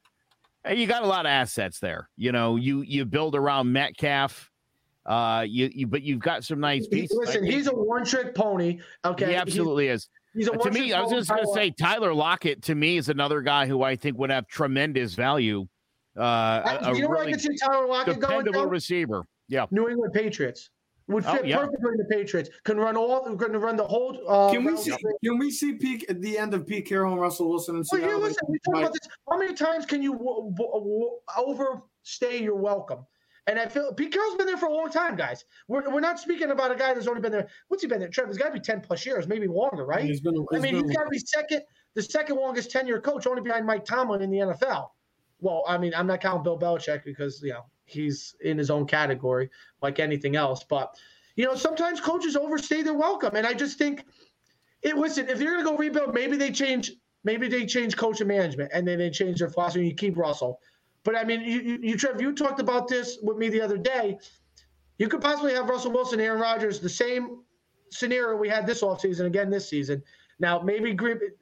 [0.68, 2.10] you got a lot of assets there.
[2.18, 4.50] You know, you you build around Metcalf.
[5.06, 7.16] Uh you, you but you've got some nice pieces.
[7.20, 8.80] Listen, he's a one trick pony.
[9.06, 9.28] Okay.
[9.28, 10.10] He absolutely he's, is.
[10.38, 13.10] He's a to me, I was just going to say Tyler Lockett to me is
[13.10, 15.68] another guy who I think would have tremendous value.
[16.16, 19.26] Uh, a, you know really I can see Tyler Lockett dependable going receiver.
[19.48, 20.70] Yeah, New England Patriots
[21.08, 21.58] would oh, fit oh, yeah.
[21.58, 22.50] perfectly in the Patriots.
[22.66, 23.34] Can run all.
[23.36, 24.20] Going to run the whole.
[24.28, 24.94] Uh, can we see?
[25.24, 27.76] Can we see peak at the end of Pete Carroll and Russell Wilson?
[27.76, 28.48] And well, here, listen.
[28.48, 29.10] We talk about this.
[29.30, 33.06] How many times can you w- w- overstay your welcome?
[33.48, 35.46] And I feel Pete Carroll's been there for a long time, guys.
[35.70, 37.48] We're, we're not speaking about a guy that's only been there.
[37.70, 38.10] What's he been there?
[38.10, 40.04] Trevor's got to be ten plus years, maybe longer, right?
[40.04, 41.62] He's been, he's I mean, he's got to be second,
[41.94, 44.90] the second longest tenure coach, only behind Mike Tomlin in the NFL.
[45.40, 48.86] Well, I mean, I'm not counting Bill Belichick because you know he's in his own
[48.86, 49.50] category,
[49.82, 50.66] like anything else.
[50.66, 50.98] But
[51.38, 54.04] you know, sometimes coaches overstay their welcome, and I just think
[54.82, 54.98] it.
[54.98, 56.92] Listen, if you're going to go rebuild, maybe they change.
[57.24, 59.82] Maybe they change coach and management, and then they change their philosophy.
[59.82, 60.60] and You keep Russell,
[61.08, 64.20] but I mean, you, you, Trev, you talked about this with me the other day.
[64.98, 67.44] You could possibly have Russell Wilson, Aaron Rodgers, the same
[67.92, 70.04] scenario we had this offseason again this season.
[70.38, 70.98] Now, maybe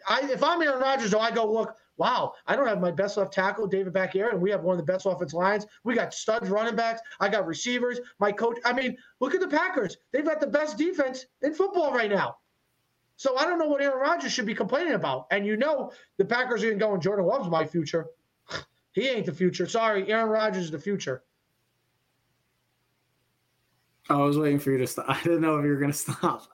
[0.07, 3.17] I, if I'm Aaron Rodgers, though, I go look wow, I don't have my best
[3.17, 5.65] left tackle, David Bakhtiari, and we have one of the best offense lines.
[5.83, 7.01] We got studs running backs.
[7.19, 7.99] I got receivers.
[8.19, 8.59] My coach.
[8.65, 9.97] I mean, look at the Packers.
[10.11, 12.35] They've got the best defense in football right now.
[13.15, 15.25] So I don't know what Aaron Rodgers should be complaining about.
[15.31, 18.05] And you know the Packers are going, to go, and Jordan Love's my future.
[18.95, 19.67] He ain't the future.
[19.67, 21.21] Sorry, Aaron Rodgers is the future.
[24.09, 25.05] I was waiting for you to stop.
[25.09, 26.47] I didn't know if you were going to stop.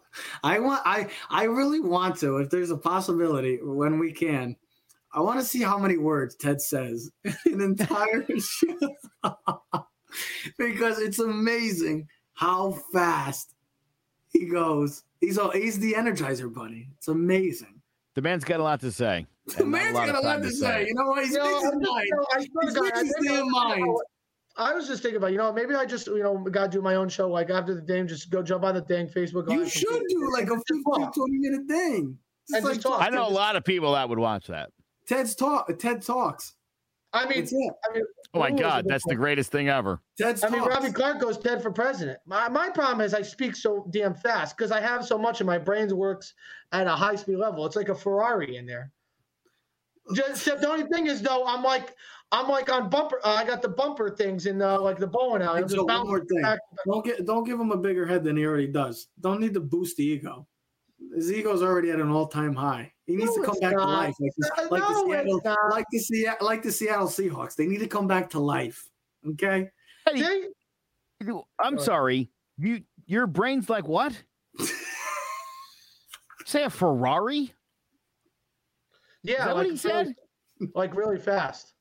[0.44, 4.58] I want I I really want to if there's a possibility when we can
[5.14, 8.96] I want to see how many words Ted says in an entire show
[10.58, 13.54] because it's amazing how fast
[14.30, 15.04] he goes.
[15.20, 16.90] He's all, he's the Energizer Bunny.
[16.98, 17.82] It's amazing.
[18.16, 19.28] The man's got a lot to say.
[19.58, 20.58] The man's got a lot to say.
[20.60, 20.86] say.
[20.88, 21.24] You know what?
[21.24, 22.10] He's you know, his mind.
[22.40, 23.98] he's his mind.
[24.58, 26.82] I was just thinking about, you know, maybe I just, you know, got to do
[26.82, 27.30] my own show.
[27.30, 29.50] Like after the game, just go jump on the thing, Facebook.
[29.52, 32.18] You should do like a 15, 20 minute thing.
[32.50, 34.70] Like, I know a lot of people that would watch that.
[35.08, 35.72] Ted's talk.
[35.80, 36.54] Ted talks.
[37.14, 40.00] I mean, I mean, oh my God, that's the greatest thing ever.
[40.18, 42.20] Ted's I mean, Robbie Clark goes Ted for president.
[42.26, 45.48] My my problem is I speak so damn fast because I have so much, and
[45.48, 46.34] my brain works
[46.72, 47.66] at a high speed level.
[47.66, 48.92] It's like a Ferrari in there.
[50.14, 51.96] Just the only thing is though, I'm like
[52.32, 53.20] I'm like on bumper.
[53.24, 55.62] Uh, I got the bumper things in the like the bowling alley.
[55.64, 56.42] I'm So one more thing.
[56.42, 56.60] back.
[56.86, 59.08] Don't get don't give him a bigger head than he already does.
[59.20, 60.48] Don't need to boost the ego.
[61.16, 62.92] His ego's already at an all time high.
[63.06, 65.40] He needs No, to come it's back to life, like, the- Uh, like no, the
[65.42, 65.42] Seattle,
[65.72, 67.56] like the Seattle, like the Seattle Seahawks.
[67.56, 68.88] They need to come back to life.
[69.28, 69.70] Okay.
[70.08, 70.48] Hey, See?
[71.60, 72.32] I'm sorry.
[72.58, 74.14] You your brain's like what?
[76.46, 77.54] Say a Ferrari?
[79.24, 80.16] Yeah, Is that like what he really- said?
[80.76, 81.74] like really fast.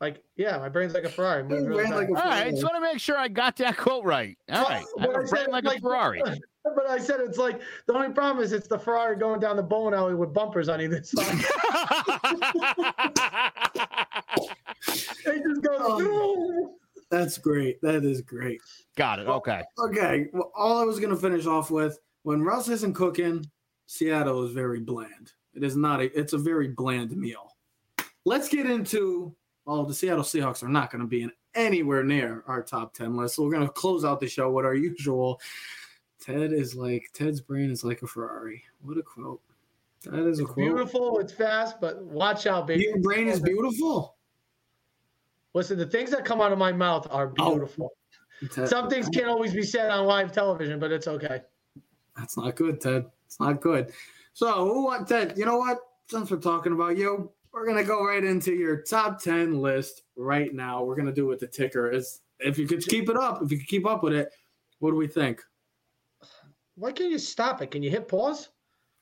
[0.00, 1.46] Like yeah, my brain's like a Ferrari.
[1.48, 2.10] He really like fast.
[2.10, 4.36] a All right, just want to make sure I got that quote right.
[4.52, 6.22] All right, Well, but I have I a said brain like, like- a Ferrari.
[6.74, 9.62] But I said it's like the only problem is it's the Ferrari going down the
[9.62, 11.26] bowling alley with bumpers on either side.
[15.26, 15.76] they just go.
[15.76, 16.74] Um, oh.
[17.10, 17.80] That's great.
[17.82, 18.60] That is great.
[18.96, 19.26] got it.
[19.28, 19.62] Okay.
[19.78, 20.28] Okay.
[20.32, 23.44] Well, all I was going to finish off with when Russ isn't cooking,
[23.86, 25.32] Seattle is very bland.
[25.54, 27.54] It is not a, it's a very bland meal.
[28.24, 29.34] Let's get into,
[29.66, 33.16] oh, the Seattle Seahawks are not going to be in anywhere near our top 10
[33.16, 33.36] list.
[33.36, 35.40] So we're going to close out the show with our usual.
[36.20, 38.62] Ted is like, Ted's brain is like a Ferrari.
[38.82, 39.40] What a quote.
[40.04, 40.56] That is a quote.
[40.56, 42.84] Beautiful, it's fast, but watch out, baby.
[42.84, 44.16] Your brain is beautiful.
[45.54, 47.50] Listen, the things that come out of my mouth are Oh.
[47.52, 47.92] beautiful.
[48.50, 51.42] Ted, Some things can't always be said on live television, but it's okay.
[52.16, 53.06] That's not good, Ted.
[53.26, 53.92] It's not good.
[54.34, 55.38] So, who want Ted?
[55.38, 55.78] You know what?
[56.10, 60.52] Since we're talking about you, we're gonna go right into your top ten list right
[60.52, 60.82] now.
[60.82, 61.90] We're gonna do it with the ticker.
[61.90, 64.28] Is if you could keep it up, if you could keep up with it,
[64.80, 65.40] what do we think?
[66.74, 67.70] Why can't you stop it?
[67.70, 68.50] Can you hit pause?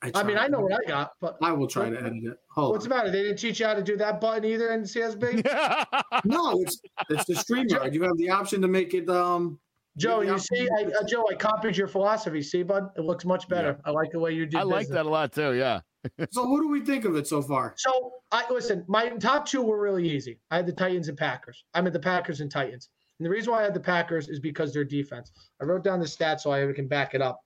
[0.02, 0.36] I mean.
[0.36, 2.36] I know what I got, but I will try to edit it.
[2.50, 2.90] Hold what's on.
[2.90, 3.10] the matter?
[3.10, 5.46] They didn't teach you how to do that button either in CSB?
[6.24, 7.88] No, it's it's the streamer.
[7.88, 9.08] You have the option to make it.
[9.08, 9.58] Um,
[9.98, 12.42] Joe, you see, I, uh, Joe, I copied your philosophy.
[12.42, 13.78] See, bud, it looks much better.
[13.84, 14.60] I like the way you did.
[14.60, 15.52] I like that a lot too.
[15.52, 15.80] Yeah.
[16.30, 17.74] so, what do we think of it so far?
[17.76, 18.84] So I listen.
[18.88, 20.38] My top two were really easy.
[20.50, 21.64] I had the Titans and Packers.
[21.74, 22.88] I'm at the Packers and Titans.
[23.18, 25.30] And the reason why I had the Packers is because their defense.
[25.60, 27.40] I wrote down the stats so I can back it up.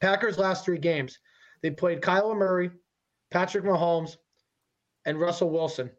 [0.00, 1.18] Packers last three games,
[1.62, 2.70] they played Kyler Murray,
[3.30, 4.16] Patrick Mahomes,
[5.04, 5.90] and Russell Wilson,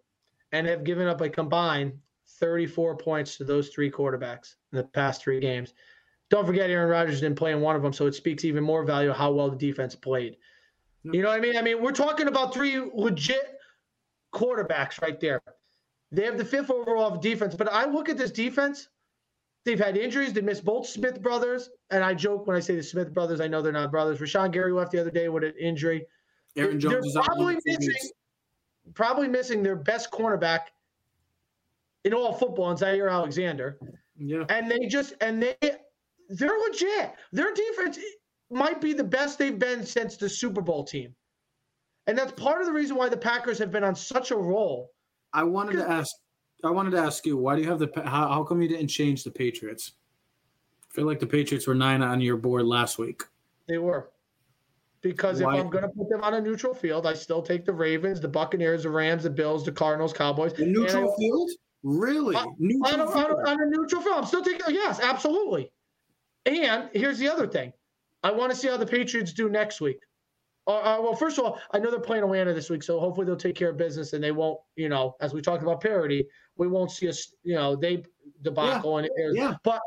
[0.54, 1.94] and have given up a combined
[2.40, 5.74] 34 points to those three quarterbacks in the past three games.
[6.30, 8.84] Don't forget, Aaron Rodgers didn't play in one of them, so it speaks even more
[8.84, 10.38] value of how well the defense played.
[11.04, 11.58] You know what I mean?
[11.58, 13.58] I mean, we're talking about three legit
[14.34, 15.42] quarterbacks right there.
[16.12, 18.88] They have the fifth overall defense, but I look at this defense.
[19.66, 20.34] They've had injuries.
[20.34, 23.42] They missed both Smith brothers, and I joke when I say the Smith brothers.
[23.42, 24.20] I know they're not brothers.
[24.20, 26.06] Rashan Gary left the other day with an injury.
[26.56, 27.94] Aaron They're Jones is probably missing,
[28.94, 30.60] probably missing their best cornerback
[32.04, 33.78] in all football, and Jaire Alexander.
[34.18, 35.56] Yeah, And they just and they
[36.30, 37.14] they're legit.
[37.32, 38.00] Their defense
[38.50, 41.14] might be the best they've been since the Super Bowl team.
[42.08, 44.92] And that's part of the reason why the Packers have been on such a roll.
[45.34, 46.14] I wanted to ask.
[46.64, 47.90] I wanted to ask you, why do you have the?
[48.06, 49.94] How, how come you didn't change the Patriots?
[50.90, 53.24] I feel like the Patriots were nine on your board last week.
[53.68, 54.12] They were.
[55.02, 57.66] Because Why- if I'm going to put them on a neutral field, I still take
[57.66, 60.54] the Ravens, the Buccaneers, the Rams, the Bills, the Cardinals, Cowboys.
[60.54, 61.52] The neutral I- field?
[61.84, 62.36] Really?
[62.36, 64.16] On a, neutral on, a, on a neutral field.
[64.18, 65.72] I'm still taking, yes, absolutely.
[66.46, 67.74] And here's the other thing
[68.24, 70.00] I want to see how the Patriots do next week.
[70.66, 73.26] Uh, uh, well, first of all, I know they're playing Atlanta this week, so hopefully
[73.26, 76.26] they'll take care of business and they won't, you know, as we talked about parity,
[76.56, 78.04] we won't see us, you know, they
[78.42, 79.56] debacle and yeah.
[79.64, 79.82] But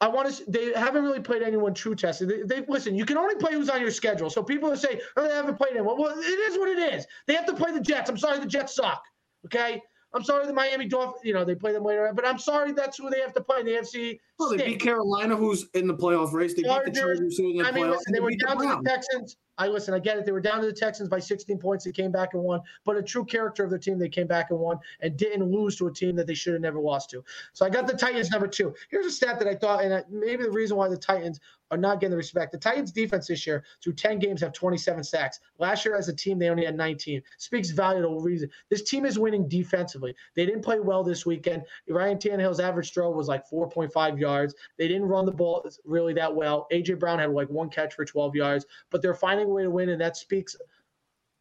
[0.00, 0.44] I want to.
[0.50, 2.28] They haven't really played anyone true tested.
[2.28, 2.94] They, they listen.
[2.94, 4.30] You can only play who's on your schedule.
[4.30, 7.04] So people say, "Oh, they haven't played anyone." Well, it is what it is.
[7.26, 8.08] They have to play the Jets.
[8.08, 9.02] I'm sorry, the Jets suck.
[9.46, 9.82] Okay.
[10.14, 11.20] I'm sorry, the Miami Dolphins.
[11.24, 13.60] You know they play them later, but I'm sorry that's who they have to play.
[13.60, 14.18] in The AFC.
[14.38, 14.80] Well, they beat.
[14.80, 16.54] Carolina, who's in the playoff race.
[16.54, 16.98] They beat the Chargers.
[16.98, 17.90] Chargers, who are in the I mean, playoffs.
[17.90, 19.36] listen, and they were beat the down to the Texans.
[19.58, 19.92] I listen.
[19.92, 20.24] I get it.
[20.24, 21.84] They were down to the Texans by 16 points.
[21.84, 22.60] They came back and won.
[22.84, 25.76] But a true character of the team, they came back and won and didn't lose
[25.76, 27.24] to a team that they should have never lost to.
[27.52, 28.72] So I got the Titans number two.
[28.90, 31.40] Here's a stat that I thought, and maybe the reason why the Titans
[31.70, 32.52] are not getting the respect.
[32.52, 35.40] The Titans defense this year through 10 games have 27 sacks.
[35.58, 37.22] Last year as a team, they only had 19.
[37.38, 38.50] Speaks value to reason.
[38.70, 40.14] This team is winning defensively.
[40.34, 41.62] They didn't play well this weekend.
[41.88, 44.54] Ryan Tannehill's average throw was like 4.5 yards.
[44.76, 46.66] They didn't run the ball really that well.
[46.72, 49.70] AJ Brown had like one catch for 12 yards, but they're finding a way to
[49.70, 50.56] win, and that speaks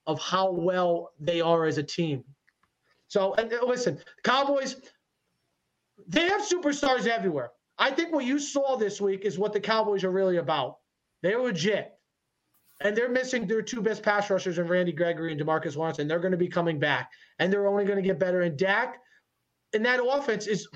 [0.05, 2.23] of how well they are as a team.
[3.09, 4.78] So, and listen, Cowboys,
[6.07, 7.51] they have superstars everywhere.
[7.78, 10.78] I think what you saw this week is what the Cowboys are really about.
[11.21, 11.93] They're legit.
[12.82, 16.09] And they're missing their two best pass rushers in Randy Gregory and Demarcus Lawrence, and
[16.09, 17.11] they're going to be coming back.
[17.39, 18.41] And they're only going to get better.
[18.41, 18.97] And Dak,
[19.73, 20.67] and that offense is,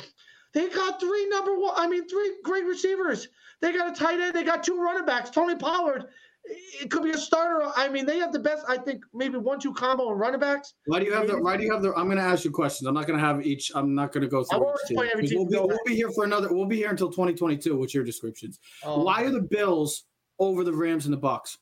[0.54, 3.28] they got three number one, I mean, three great receivers.
[3.62, 6.06] They got a tight end, they got two running backs, Tony Pollard
[6.44, 7.72] it could be a starter.
[7.76, 8.66] I mean, they have the best.
[8.68, 10.74] I think maybe one-two combo and running backs.
[10.86, 11.42] Why do you have the?
[11.42, 11.94] Why do you have the?
[11.94, 12.88] I'm going to ask you questions.
[12.88, 13.72] I'm not going to have each.
[13.76, 14.98] I'm not going to go through each team.
[14.98, 16.54] We'll be, we'll be, here for another.
[16.54, 17.78] We'll be here until 2022.
[17.78, 18.60] What's your descriptions?
[18.84, 20.06] Oh, why are the Bills
[20.40, 21.58] over the Rams and the Bucks?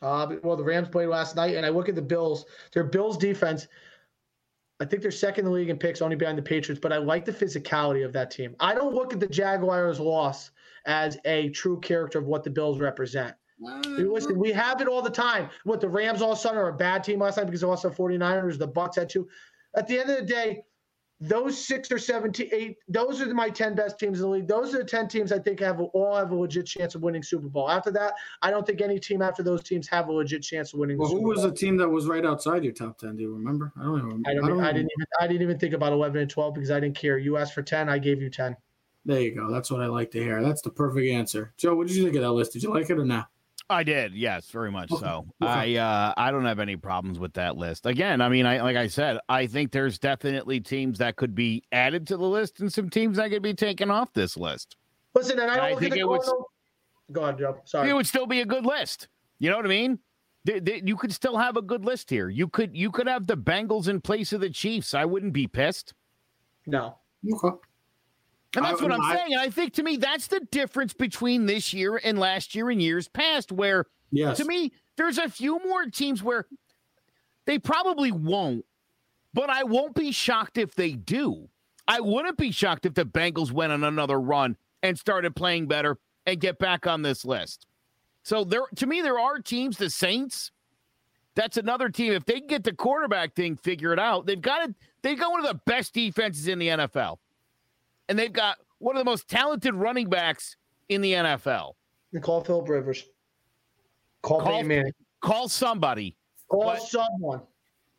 [0.00, 2.44] Uh, well, the Rams played last night, and I look at the Bills.
[2.72, 3.66] Their Bills defense.
[4.80, 6.80] I think they're second in the league in picks, only behind the Patriots.
[6.80, 8.54] But I like the physicality of that team.
[8.60, 10.52] I don't look at the Jaguars' loss
[10.88, 13.36] as a true character of what the Bills represent.
[13.60, 15.50] Listen, we have it all the time.
[15.64, 17.66] What the Rams all of a sudden are a bad team last night because they
[17.66, 19.28] lost the 49ers, the Bucks had two.
[19.76, 20.62] At the end of the day,
[21.20, 24.46] those six or seven, eight, those are my 10 best teams in the league.
[24.46, 27.24] Those are the 10 teams I think have all have a legit chance of winning
[27.24, 27.68] Super Bowl.
[27.68, 30.78] After that, I don't think any team after those teams have a legit chance of
[30.78, 30.96] winning.
[30.96, 33.16] Well, who was the team that was right outside your top 10?
[33.16, 33.72] Do you remember?
[33.76, 35.92] I don't even I, don't, I, don't I didn't even I didn't even think about
[35.92, 37.18] 11 and 12 because I didn't care.
[37.18, 38.56] You asked for 10, I gave you 10.
[39.04, 39.50] There you go.
[39.50, 40.42] That's what I like to hear.
[40.42, 41.52] That's the perfect answer.
[41.56, 42.52] Joe, what did you think of that list?
[42.52, 43.28] Did you like it or not?
[43.70, 45.00] I did, yes, very much okay.
[45.00, 45.26] so.
[45.42, 45.78] Okay.
[45.78, 47.84] I uh, I don't have any problems with that list.
[47.84, 51.62] Again, I mean, I like I said, I think there's definitely teams that could be
[51.70, 54.76] added to the list, and some teams that could be taken off this list.
[55.14, 56.22] Listen, and I, don't I think it would.
[57.12, 57.58] Go on, Joe.
[57.64, 57.90] Sorry.
[57.90, 59.08] It would still be a good list.
[59.38, 59.98] You know what I mean?
[60.44, 62.30] you could still have a good list here.
[62.30, 64.94] You could you could have the Bengals in place of the Chiefs.
[64.94, 65.92] I wouldn't be pissed.
[66.66, 66.96] No.
[67.30, 67.56] Okay.
[68.56, 69.32] And that's I, what I'm I, saying.
[69.32, 72.80] And I think to me, that's the difference between this year and last year and
[72.80, 74.36] years past, where yes.
[74.38, 76.46] to me, there's a few more teams where
[77.46, 78.64] they probably won't,
[79.34, 81.48] but I won't be shocked if they do.
[81.86, 85.98] I wouldn't be shocked if the Bengals went on another run and started playing better
[86.26, 87.66] and get back on this list.
[88.22, 90.52] So there to me, there are teams, the Saints.
[91.34, 92.12] That's another team.
[92.12, 94.74] If they can get the quarterback thing figured out, they've got it.
[95.02, 97.18] They've got one of the best defenses in the NFL
[98.08, 100.56] and they've got one of the most talented running backs
[100.88, 101.72] in the NFL.
[102.12, 103.04] And call Philip Rivers.
[104.22, 104.92] Call, call Manning.
[105.20, 106.16] Call somebody.
[106.48, 107.42] Call someone.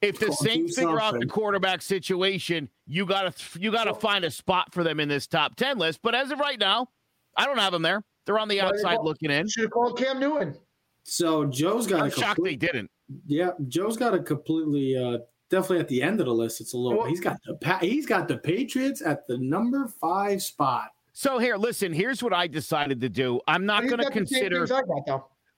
[0.02, 4.74] If the Saints figure out the quarterback situation, you gotta you gotta find a spot
[4.74, 6.00] for them in this top ten list.
[6.02, 6.88] But as of right now,
[7.36, 8.04] I don't have them there.
[8.26, 9.48] They're on the outside looking in.
[9.50, 10.56] Should have called Cam Newton.
[11.04, 12.02] So Joe's got.
[12.02, 12.92] I'm a shocked complete, they didn't.
[13.26, 16.62] Yeah, Joe's got a completely uh, definitely at the end of the list.
[16.62, 17.00] It's a little.
[17.00, 20.90] Well, he's got the he's got the Patriots at the number five spot.
[21.14, 21.92] So here, listen.
[21.92, 23.42] Here's what I decided to do.
[23.48, 24.68] I'm not going to consider.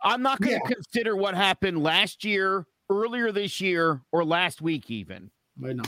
[0.04, 0.74] I'm not going to yeah.
[0.76, 5.30] consider what happened last year, earlier this year, or last week even.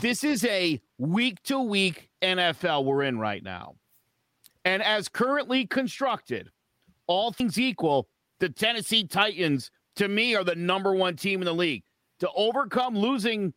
[0.00, 3.74] This is a week to week NFL we're in right now.
[4.64, 6.50] And as currently constructed,
[7.06, 11.54] all things equal, the Tennessee Titans, to me, are the number one team in the
[11.54, 11.82] league.
[12.20, 13.52] To overcome losing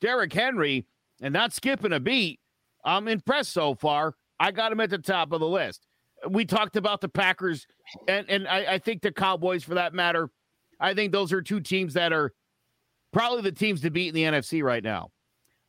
[0.00, 0.86] Derrick Henry
[1.20, 2.40] and not skipping a beat,
[2.84, 4.14] I'm impressed so far.
[4.38, 5.86] I got him at the top of the list.
[6.28, 7.66] We talked about the Packers
[8.08, 10.30] and, and I, I think the Cowboys for that matter.
[10.80, 12.32] I think those are two teams that are
[13.12, 15.10] probably the teams to beat in the NFC right now.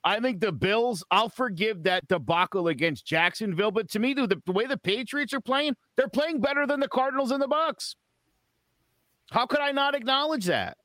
[0.03, 4.51] I think the Bills, I'll forgive that debacle against Jacksonville, but to me, the, the
[4.51, 7.95] way the Patriots are playing, they're playing better than the Cardinals and the Bucks.
[9.31, 10.77] How could I not acknowledge that?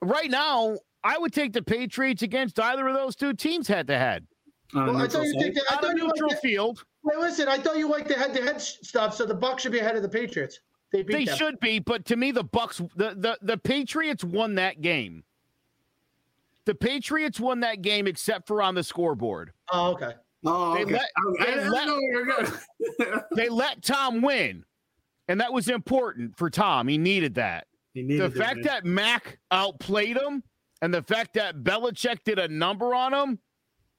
[0.00, 3.96] Right now, I would take the Patriots against either of those two teams head to
[3.96, 4.26] head.
[4.74, 6.84] Well, I thought you take the, I thought you neutral liked field.
[7.04, 9.94] Wait, listen, I thought you liked the head-to-head stuff, so the Bucks should be ahead
[9.94, 10.58] of the Patriots.
[10.92, 14.80] They, they should be, but to me, the Bucks, the, the the Patriots won that
[14.80, 15.22] game.
[16.64, 19.52] The Patriots won that game, except for on the scoreboard.
[19.72, 20.14] Oh, okay.
[20.44, 20.84] Oh, okay.
[20.84, 24.64] They let, they, let, they let Tom win,
[25.28, 26.88] and that was important for Tom.
[26.88, 27.68] He needed that.
[27.94, 30.42] He needed the fact that Mac outplayed him
[30.82, 33.38] and the fact that Belichick did a number on him,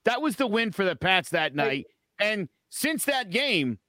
[0.06, 1.88] that was the win for the Pats that night.
[2.20, 3.80] And since that game,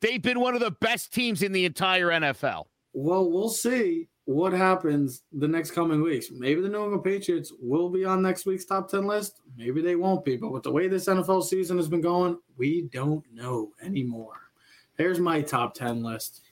[0.00, 2.64] they've been one of the best teams in the entire NFL.
[2.92, 6.26] Well, we'll see what happens the next coming weeks.
[6.30, 9.40] Maybe the New England Patriots will be on next week's top 10 list.
[9.56, 10.36] Maybe they won't be.
[10.36, 14.50] But with the way this NFL season has been going, we don't know anymore.
[14.98, 16.42] Here's my top 10 list.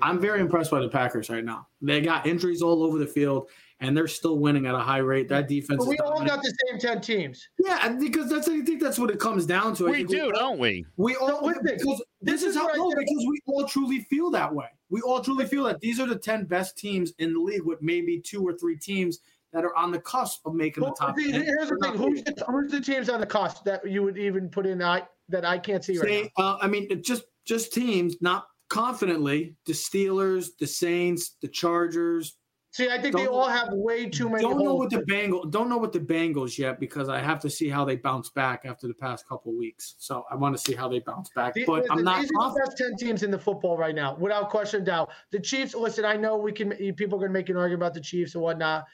[0.00, 1.68] I'm very impressed by the Packers right now.
[1.80, 3.48] They got injuries all over the field
[3.82, 5.28] and they're still winning at a high rate.
[5.28, 5.78] That defense.
[5.84, 6.36] But we all dominant.
[6.36, 7.46] got the same ten teams.
[7.58, 9.86] Yeah, because that's I think that's what it comes down to.
[9.86, 10.86] we do, we, don't we?
[10.96, 14.54] We all no, because this, this is, how no, because we all truly feel that
[14.54, 14.66] way.
[14.88, 17.82] We all truly feel that these are the ten best teams in the league, with
[17.82, 19.18] maybe two or three teams
[19.52, 21.18] that are on the cusp of making well, the top.
[21.18, 24.16] See, here's the thing: who's the, who's the, teams on the cusp that you would
[24.16, 26.44] even put in I, that I can't see right now?
[26.44, 29.56] Uh, I mean, just just teams, not confidently.
[29.66, 32.36] The Steelers, the Saints, the Chargers,
[32.72, 34.42] See, I think don't, they all have way too many.
[34.42, 35.50] Don't know what the Bengals.
[35.50, 38.62] Don't know what the Bengals yet because I have to see how they bounce back
[38.64, 39.94] after the past couple weeks.
[39.98, 41.52] So I want to see how they bounce back.
[41.52, 42.22] The, but the, I'm not.
[42.22, 45.10] These are the best ten teams in the football right now, without question, doubt.
[45.32, 45.74] The Chiefs.
[45.74, 46.70] Listen, I know we can.
[46.94, 48.86] People are going to make an argument about the Chiefs and whatnot.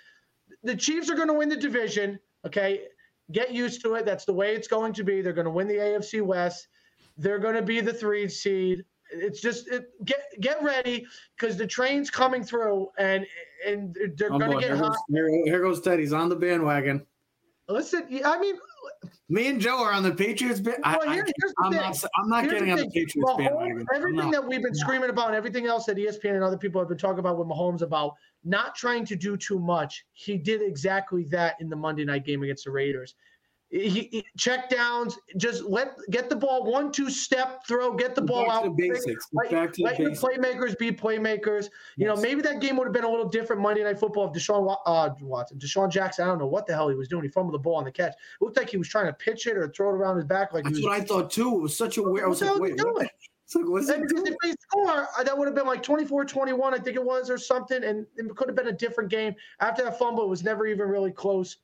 [0.64, 2.18] The Chiefs are going to win the division.
[2.44, 2.80] Okay,
[3.30, 4.04] get used to it.
[4.04, 5.22] That's the way it's going to be.
[5.22, 6.66] They're going to win the AFC West.
[7.16, 8.84] They're going to be the three seed.
[9.10, 11.06] It's just it, get get ready
[11.38, 13.26] because the train's coming through and
[13.66, 14.90] and they're oh, going to get here hot.
[14.90, 15.98] Goes, here, here goes Ted.
[15.98, 17.06] He's on the bandwagon.
[17.68, 18.56] Listen, I mean,
[19.28, 20.60] me and Joe are on the Patriots.
[20.60, 21.26] Well, I, here,
[21.62, 23.86] I, am not, I'm not getting on the Patriots Mahomes, bandwagon.
[23.94, 26.88] Everything that we've been screaming about, and everything else that ESPN and other people have
[26.88, 31.24] been talking about with Mahomes about not trying to do too much, he did exactly
[31.24, 33.14] that in the Monday night game against the Raiders.
[33.70, 38.22] He, he, check downs, just let get the ball one two step throw, get the
[38.22, 38.64] ball back out.
[38.64, 39.28] To basics.
[39.32, 40.24] Let, back to let your basics.
[40.24, 41.64] playmakers be playmakers.
[41.64, 41.70] Yes.
[41.96, 44.32] You know, maybe that game would have been a little different Monday Night Football if
[44.32, 47.24] Deshaun uh, Watson, DeSean Jackson, I don't know what the hell he was doing.
[47.24, 48.12] He fumbled the ball on the catch.
[48.12, 50.54] It looked like he was trying to pitch it or throw it around his back.
[50.54, 51.56] Like that's what I thought too.
[51.56, 52.24] It was such a weird.
[52.24, 52.80] I was like, wait?
[52.82, 53.10] What?
[53.48, 56.96] So what's and if they score, uh, that would have been like 24-21, I think
[56.96, 59.34] it was, or something, and it could have been a different game.
[59.60, 61.56] After that fumble, it was never even really close.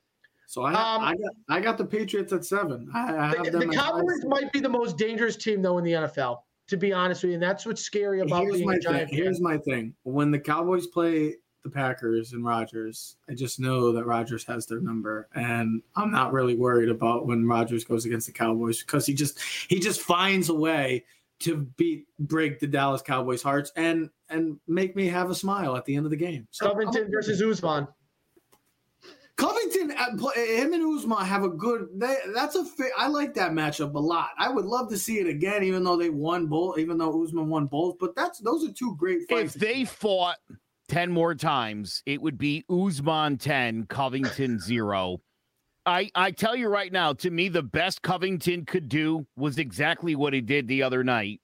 [0.47, 2.89] So I, um, I got I got the Patriots at seven.
[2.93, 6.39] I, I the, the Cowboys might be the most dangerous team though in the NFL.
[6.69, 9.09] To be honest with you, and that's what's scary about here's being my a Giant.
[9.09, 9.19] Thing.
[9.19, 14.05] Here's my thing: when the Cowboys play the Packers and Rodgers, I just know that
[14.05, 18.33] Rodgers has their number, and I'm not really worried about when Rodgers goes against the
[18.33, 21.05] Cowboys because he just he just finds a way
[21.39, 25.85] to beat break the Dallas Cowboys' hearts and and make me have a smile at
[25.85, 26.47] the end of the game.
[26.51, 27.87] So Covington versus Usman.
[29.37, 31.89] Covington, uh, him and Usman have a good.
[31.95, 32.65] They, that's a.
[32.97, 34.29] I like that matchup a lot.
[34.37, 36.77] I would love to see it again, even though they won both.
[36.77, 39.55] Even though Usman won both, but that's those are two great fights.
[39.55, 40.37] If they fought
[40.87, 45.19] ten more times, it would be Usman ten, Covington zero.
[45.85, 50.15] I I tell you right now, to me, the best Covington could do was exactly
[50.15, 51.41] what he did the other night,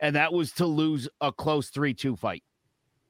[0.00, 2.42] and that was to lose a close three-two fight.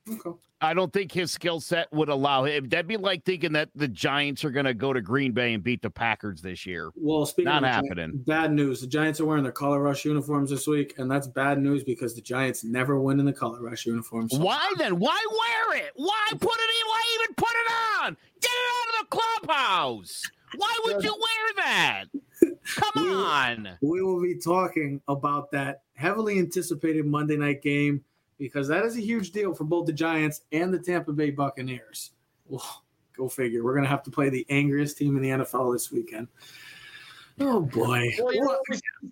[0.06, 0.38] Okay.
[0.62, 2.68] I don't think his skill set would allow him.
[2.68, 5.62] That'd be like thinking that the Giants are going to go to Green Bay and
[5.62, 6.90] beat the Packers this year.
[6.96, 7.96] Well, speaking not of happening.
[7.96, 8.80] Giants, bad news.
[8.82, 12.14] The Giants are wearing their color rush uniforms this week, and that's bad news because
[12.14, 14.38] the Giants never win in the color rush uniforms.
[14.38, 14.98] Why then?
[14.98, 15.92] Why wear it?
[15.96, 16.86] Why put it in?
[16.86, 18.16] Why even put it on?
[18.40, 20.22] Get it out of the clubhouse.
[20.56, 22.04] Why would you wear that?
[22.74, 23.78] Come we, on.
[23.80, 28.04] We will be talking about that heavily anticipated Monday night game
[28.40, 32.12] because that is a huge deal for both the Giants and the Tampa Bay Buccaneers.
[32.46, 32.82] Well,
[33.14, 33.62] go figure.
[33.62, 36.26] We're going to have to play the angriest team in the NFL this weekend.
[37.38, 38.10] Oh boy.
[38.18, 38.58] Well, you know,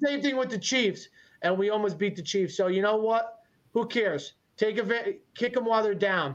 [0.03, 1.09] same thing with the Chiefs,
[1.43, 2.57] and we almost beat the Chiefs.
[2.57, 3.43] So you know what?
[3.73, 4.33] Who cares?
[4.57, 6.35] Take a kick them while they're down.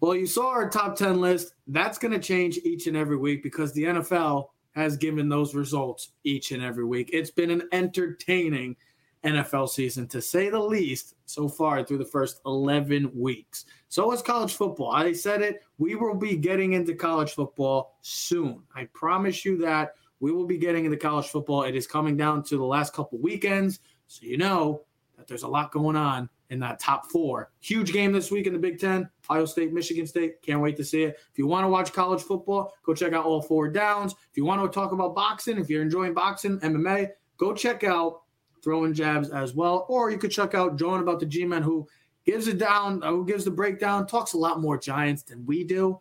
[0.00, 1.54] Well, you saw our top ten list.
[1.66, 6.10] That's going to change each and every week because the NFL has given those results
[6.24, 7.10] each and every week.
[7.12, 8.76] It's been an entertaining
[9.24, 13.66] NFL season, to say the least, so far through the first 11 weeks.
[13.88, 14.90] So is college football.
[14.92, 15.62] I said it.
[15.78, 18.62] We will be getting into college football soon.
[18.74, 19.94] I promise you that.
[20.20, 21.62] We will be getting into college football.
[21.62, 23.80] It is coming down to the last couple weekends.
[24.06, 24.82] So you know
[25.16, 27.50] that there's a lot going on in that top four.
[27.60, 30.42] Huge game this week in the Big Ten Ohio State, Michigan State.
[30.42, 31.16] Can't wait to see it.
[31.30, 34.14] If you want to watch college football, go check out all four downs.
[34.30, 37.08] If you want to talk about boxing, if you're enjoying boxing, MMA,
[37.38, 38.22] go check out
[38.62, 39.86] throwing jabs as well.
[39.88, 41.86] Or you could check out Joan about the G Men, who
[42.24, 45.64] gives it down, uh, who gives the breakdown, talks a lot more Giants than we
[45.64, 46.00] do.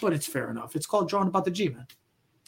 [0.00, 0.76] But it's fair enough.
[0.76, 1.86] It's called Joan about the G Men.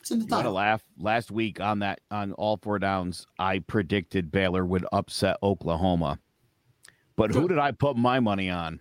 [0.00, 0.52] It's in the title.
[0.52, 0.82] You laugh.
[0.98, 6.18] Last week on that on all four downs, I predicted Baylor would upset Oklahoma.
[7.14, 8.80] But who did I put my money on?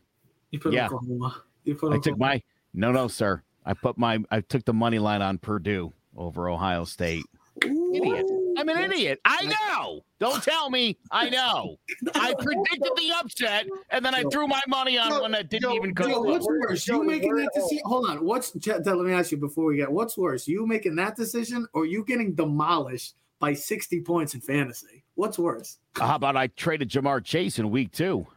[0.49, 0.85] You put yeah.
[0.85, 1.43] Oklahoma.
[1.63, 2.41] You put I took my
[2.73, 3.43] no, no, sir.
[3.65, 7.25] I put my I took the money line on Purdue over Ohio State.
[7.65, 7.93] Ooh.
[7.93, 8.25] Idiot.
[8.61, 9.19] I'm an idiot.
[9.25, 10.01] I know.
[10.19, 10.97] Don't tell me.
[11.09, 11.77] I know.
[12.15, 15.95] I predicted the upset, and then I threw my money on one that didn't even
[15.95, 16.11] come.
[16.11, 16.87] what's worse?
[16.87, 17.83] You making that decision?
[17.85, 18.23] Hold on.
[18.25, 18.55] What's?
[18.65, 19.91] Let me ask you before we get.
[19.91, 20.47] What's worse?
[20.47, 25.03] You making that decision, or you getting demolished by 60 points in fantasy?
[25.15, 25.79] What's worse?
[25.99, 28.25] Uh, how about I traded Ja'Marr Chase in week two?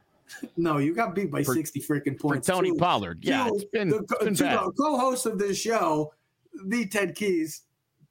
[0.56, 2.46] No, you got beat by for, 60 freaking points.
[2.48, 2.76] Tony too.
[2.76, 3.18] Pollard.
[3.22, 4.66] Yeah, it's been, the, it's been bad.
[4.80, 6.12] co-host of this show,
[6.66, 7.62] the Ted Keys,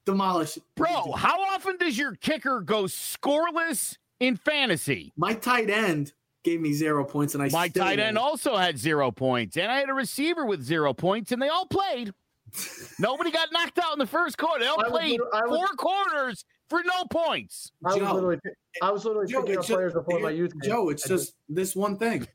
[0.06, 0.58] demolish.
[0.76, 5.14] Bro, how often does your kicker go scoreless in fantasy?
[5.18, 9.12] My tight end gave me zero points, and I my tight end also had zero
[9.12, 12.14] points, and I had a receiver with zero points, and they all played.
[12.99, 14.64] Nobody got knocked out in the first quarter.
[14.64, 17.72] They all I played was, was, four quarters for no points.
[17.86, 18.39] I was literally,
[18.82, 20.54] I was literally Joe, picking up players before my youth.
[20.64, 22.28] Joe, it's just this one thing.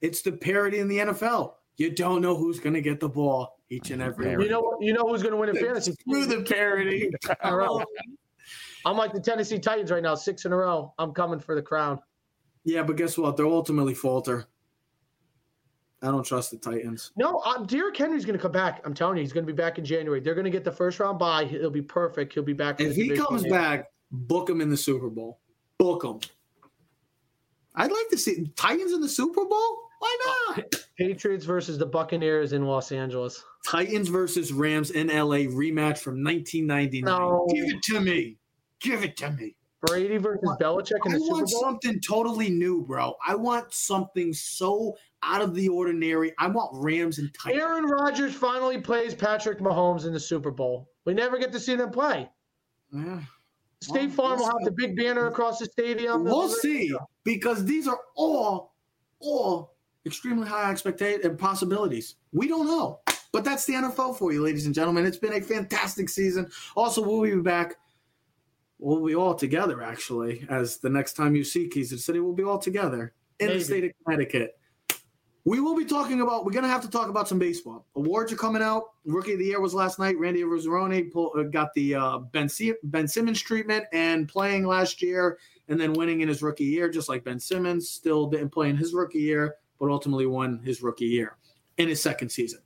[0.00, 1.54] It's the parity in the NFL.
[1.76, 4.30] You don't know who's going to get the ball each and every.
[4.30, 5.94] You know, you know who's going to win in fantasy?
[6.10, 7.10] Through the parody.
[8.86, 10.94] I'm like the Tennessee Titans right now, six in a row.
[10.98, 11.98] I'm coming for the crown.
[12.64, 13.36] Yeah, but guess what?
[13.36, 14.46] They'll ultimately falter.
[16.02, 17.12] I don't trust the Titans.
[17.16, 18.80] No, um, Derrick Henry's going to come back.
[18.84, 20.20] I'm telling you, he's going to be back in January.
[20.20, 21.44] They're going to get the first round bye.
[21.44, 22.32] He'll be perfect.
[22.34, 22.80] He'll be back.
[22.80, 23.52] If he comes game.
[23.52, 25.40] back, book him in the Super Bowl.
[25.78, 26.20] Book him.
[27.74, 29.85] I'd like to see Titans in the Super Bowl.
[30.06, 30.16] Why
[30.48, 30.74] uh, not?
[30.98, 33.42] Patriots versus the Buccaneers in Los Angeles.
[33.66, 37.04] Titans versus Rams in LA rematch from 1999.
[37.04, 37.46] No.
[37.50, 38.38] Give it to me.
[38.80, 39.56] Give it to me.
[39.82, 41.36] Brady versus Belichick in the I Super Bowl.
[41.36, 43.14] I want something totally new, bro.
[43.26, 46.32] I want something so out of the ordinary.
[46.38, 47.62] I want Rams and Titans.
[47.62, 50.88] Aaron Rodgers finally plays Patrick Mahomes in the Super Bowl.
[51.04, 52.28] We never get to see them play.
[52.92, 53.20] Yeah.
[53.82, 56.24] State well, Farm we'll will have the big banner across the stadium.
[56.24, 58.74] We'll see because these are all,
[59.20, 59.75] all
[60.06, 62.14] extremely high expectations and possibilities.
[62.32, 63.00] We don't know,
[63.32, 65.04] but that's the NFL for you, ladies and gentlemen.
[65.04, 66.48] It's been a fantastic season.
[66.76, 67.76] Also, we'll be back
[68.78, 70.46] we'll be all together actually.
[70.48, 73.58] As the next time you see Keys of City, we'll be all together in Maybe.
[73.58, 74.58] the state of Connecticut.
[75.44, 76.44] We will be talking about.
[76.44, 77.86] We're gonna have to talk about some baseball.
[77.94, 78.82] Awards are coming out.
[79.04, 80.18] Rookie of the Year was last night.
[80.18, 85.38] Randy Arozarena uh, got the uh, Ben, C- ben Simmons treatment and playing last year,
[85.68, 87.88] and then winning in his rookie year, just like Ben Simmons.
[87.88, 91.36] Still didn't play in his rookie year, but ultimately won his rookie year
[91.78, 92.60] in his second season.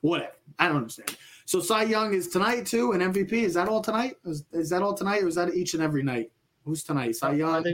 [0.00, 0.32] Whatever.
[0.58, 1.16] I don't understand.
[1.46, 3.32] So Cy Young is tonight too, and MVP.
[3.32, 4.16] Is that all tonight?
[4.24, 6.30] Is, is that all tonight, or is that each and every night?
[6.64, 7.16] Who's tonight?
[7.16, 7.64] Cy Young.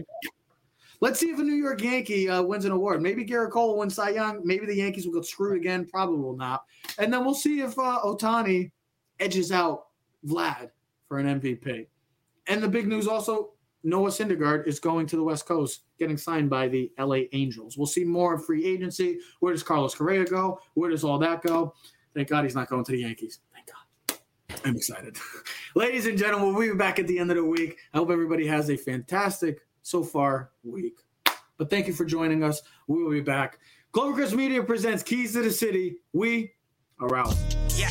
[1.00, 3.02] Let's see if a New York Yankee uh, wins an award.
[3.02, 4.40] Maybe Gerrit Cole wins win Cy Young.
[4.44, 5.86] Maybe the Yankees will get screwed again.
[5.90, 6.64] Probably will not.
[6.98, 8.70] And then we'll see if uh, Ohtani
[9.18, 9.86] edges out
[10.24, 10.70] Vlad
[11.08, 11.86] for an MVP.
[12.46, 13.52] And the big news also
[13.84, 17.76] Noah Syndergaard is going to the West Coast, getting signed by the LA Angels.
[17.76, 19.18] We'll see more of free agency.
[19.40, 20.60] Where does Carlos Correa go?
[20.74, 21.74] Where does all that go?
[22.14, 23.40] Thank God he's not going to the Yankees.
[23.52, 24.18] Thank God.
[24.64, 25.16] I'm excited.
[25.74, 27.78] Ladies and gentlemen, we'll be back at the end of the week.
[27.92, 30.98] I hope everybody has a fantastic so far week.
[31.58, 32.62] But thank you for joining us.
[32.86, 33.58] We will be back.
[33.92, 35.96] Clovercrest Media presents Keys to the City.
[36.12, 36.52] We
[37.00, 37.36] are out.
[37.76, 37.90] Yeah.